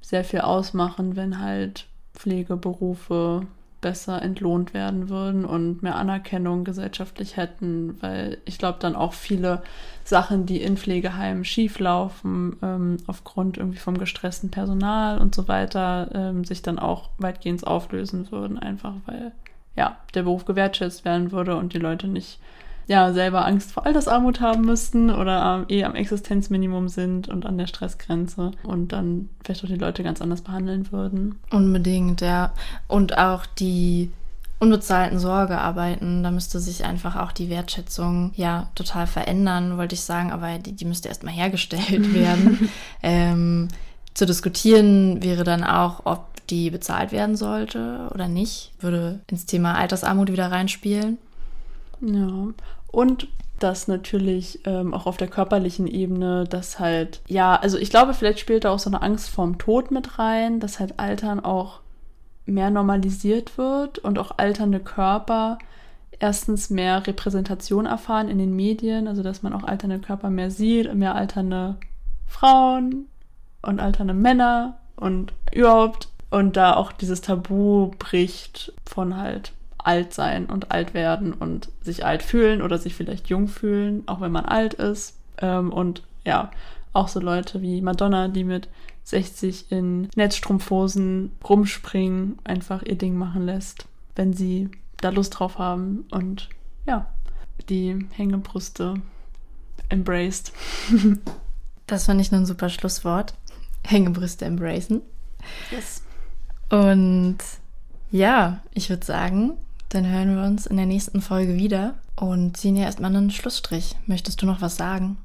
sehr 0.00 0.24
viel 0.24 0.40
ausmachen, 0.40 1.16
wenn 1.16 1.40
halt 1.40 1.86
Pflegeberufe 2.14 3.46
besser 3.80 4.20
entlohnt 4.22 4.74
werden 4.74 5.08
würden 5.08 5.44
und 5.44 5.82
mehr 5.82 5.94
Anerkennung 5.94 6.64
gesellschaftlich 6.64 7.36
hätten, 7.36 7.96
weil 8.02 8.38
ich 8.44 8.58
glaube 8.58 8.78
dann 8.80 8.96
auch 8.96 9.12
viele 9.12 9.62
Sachen, 10.02 10.46
die 10.46 10.60
in 10.60 10.76
Pflegeheimen 10.76 11.44
schieflaufen, 11.44 12.56
ähm, 12.62 12.96
aufgrund 13.06 13.56
irgendwie 13.56 13.78
vom 13.78 13.96
gestressten 13.98 14.50
Personal 14.50 15.18
und 15.18 15.34
so 15.34 15.46
weiter, 15.46 16.10
ähm, 16.12 16.44
sich 16.44 16.62
dann 16.62 16.80
auch 16.80 17.10
weitgehend 17.18 17.64
auflösen 17.66 18.32
würden, 18.32 18.58
einfach 18.58 18.94
weil 19.06 19.32
ja 19.78 19.96
der 20.14 20.24
Beruf 20.24 20.44
gewertschätzt 20.44 21.04
werden 21.04 21.32
würde 21.32 21.56
und 21.56 21.72
die 21.72 21.78
Leute 21.78 22.08
nicht 22.08 22.38
ja 22.88 23.12
selber 23.12 23.46
Angst 23.46 23.70
vor 23.72 23.86
Altersarmut 23.86 24.40
haben 24.40 24.64
müssten 24.64 25.10
oder 25.10 25.66
äh, 25.68 25.78
eh 25.78 25.84
am 25.84 25.94
Existenzminimum 25.94 26.88
sind 26.88 27.28
und 27.28 27.46
an 27.46 27.58
der 27.58 27.66
Stressgrenze 27.66 28.50
und 28.62 28.92
dann 28.92 29.28
vielleicht 29.44 29.62
auch 29.62 29.68
die 29.68 29.76
Leute 29.76 30.02
ganz 30.02 30.20
anders 30.20 30.40
behandeln 30.40 30.90
würden. 30.90 31.38
Unbedingt, 31.50 32.22
ja. 32.22 32.52
Und 32.88 33.16
auch 33.18 33.44
die 33.46 34.10
unbezahlten 34.58 35.18
Sorgearbeiten, 35.18 36.22
da 36.22 36.30
müsste 36.30 36.58
sich 36.60 36.84
einfach 36.84 37.14
auch 37.14 37.30
die 37.30 37.50
Wertschätzung 37.50 38.32
ja 38.34 38.68
total 38.74 39.06
verändern, 39.06 39.76
wollte 39.76 39.94
ich 39.94 40.00
sagen, 40.00 40.32
aber 40.32 40.58
die, 40.58 40.72
die 40.72 40.86
müsste 40.86 41.08
erstmal 41.08 41.34
hergestellt 41.34 42.14
werden. 42.14 42.70
ähm, 43.02 43.68
zu 44.14 44.26
diskutieren 44.26 45.22
wäre 45.22 45.44
dann 45.44 45.62
auch, 45.62 46.00
ob 46.04 46.26
die 46.50 46.70
bezahlt 46.70 47.12
werden 47.12 47.36
sollte 47.36 48.08
oder 48.14 48.28
nicht, 48.28 48.72
würde 48.80 49.20
ins 49.30 49.46
Thema 49.46 49.74
Altersarmut 49.74 50.30
wieder 50.30 50.50
reinspielen. 50.50 51.18
Ja, 52.00 52.48
und 52.90 53.28
dass 53.58 53.88
natürlich 53.88 54.60
ähm, 54.64 54.94
auch 54.94 55.06
auf 55.06 55.16
der 55.16 55.28
körperlichen 55.28 55.86
Ebene, 55.86 56.44
dass 56.44 56.78
halt, 56.78 57.20
ja, 57.26 57.56
also 57.56 57.76
ich 57.76 57.90
glaube, 57.90 58.14
vielleicht 58.14 58.38
spielt 58.38 58.64
da 58.64 58.70
auch 58.70 58.78
so 58.78 58.90
eine 58.90 59.02
Angst 59.02 59.30
vorm 59.30 59.58
Tod 59.58 59.90
mit 59.90 60.18
rein, 60.18 60.60
dass 60.60 60.78
halt 60.78 60.98
Altern 60.98 61.40
auch 61.40 61.80
mehr 62.46 62.70
normalisiert 62.70 63.58
wird 63.58 63.98
und 63.98 64.18
auch 64.18 64.38
alternde 64.38 64.80
Körper 64.80 65.58
erstens 66.20 66.70
mehr 66.70 67.06
Repräsentation 67.06 67.86
erfahren 67.86 68.28
in 68.28 68.38
den 68.38 68.54
Medien, 68.56 69.06
also 69.06 69.22
dass 69.22 69.42
man 69.42 69.52
auch 69.52 69.64
alternde 69.64 69.98
Körper 69.98 70.30
mehr 70.30 70.50
sieht, 70.50 70.92
mehr 70.94 71.14
alternde 71.14 71.76
Frauen 72.26 73.06
und 73.62 73.80
alternde 73.80 74.14
Männer 74.14 74.78
und 74.96 75.32
überhaupt 75.52 76.08
und 76.30 76.56
da 76.56 76.74
auch 76.74 76.92
dieses 76.92 77.20
Tabu 77.20 77.90
bricht 77.98 78.72
von 78.84 79.16
halt 79.16 79.52
alt 79.78 80.12
sein 80.12 80.46
und 80.46 80.70
alt 80.70 80.92
werden 80.92 81.32
und 81.32 81.70
sich 81.80 82.04
alt 82.04 82.22
fühlen 82.22 82.60
oder 82.62 82.78
sich 82.78 82.94
vielleicht 82.94 83.28
jung 83.28 83.48
fühlen, 83.48 84.02
auch 84.06 84.20
wenn 84.20 84.32
man 84.32 84.44
alt 84.44 84.74
ist. 84.74 85.16
Ähm, 85.38 85.72
und 85.72 86.02
ja, 86.24 86.50
auch 86.92 87.08
so 87.08 87.20
Leute 87.20 87.62
wie 87.62 87.80
Madonna, 87.80 88.28
die 88.28 88.44
mit 88.44 88.68
60 89.04 89.72
in 89.72 90.08
Netzstrumpfhosen 90.16 91.32
rumspringen, 91.48 92.38
einfach 92.44 92.82
ihr 92.82 92.98
Ding 92.98 93.16
machen 93.16 93.46
lässt, 93.46 93.86
wenn 94.16 94.34
sie 94.34 94.68
da 95.00 95.08
Lust 95.08 95.38
drauf 95.38 95.58
haben 95.58 96.04
und 96.10 96.50
ja, 96.86 97.06
die 97.68 98.06
Hängebrüste 98.12 98.94
embraced. 99.88 100.52
das 101.86 102.04
fand 102.04 102.20
ich 102.20 102.30
nur 102.30 102.40
ein 102.40 102.46
super 102.46 102.68
Schlusswort. 102.68 103.34
Hängebrüste 103.84 104.44
embracen. 104.44 105.00
Yes. 105.70 106.02
Und 106.70 107.38
ja, 108.10 108.60
ich 108.74 108.90
würde 108.90 109.04
sagen, 109.04 109.52
dann 109.88 110.06
hören 110.06 110.36
wir 110.36 110.44
uns 110.44 110.66
in 110.66 110.76
der 110.76 110.86
nächsten 110.86 111.20
Folge 111.20 111.56
wieder 111.56 111.94
und 112.16 112.56
ziehen 112.56 112.76
ja 112.76 112.84
erstmal 112.84 113.14
einen 113.14 113.30
Schlussstrich. 113.30 113.96
Möchtest 114.06 114.42
du 114.42 114.46
noch 114.46 114.60
was 114.60 114.76
sagen? 114.76 115.18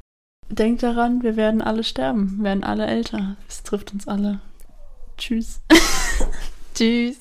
Denkt 0.49 0.83
daran, 0.83 1.23
wir 1.23 1.35
werden 1.35 1.61
alle 1.61 1.83
sterben, 1.83 2.37
wir 2.37 2.43
werden 2.45 2.63
alle 2.63 2.85
älter. 2.85 3.35
Es 3.47 3.63
trifft 3.63 3.93
uns 3.93 4.07
alle. 4.07 4.39
Tschüss. 5.17 5.61
Tschüss. 6.75 7.17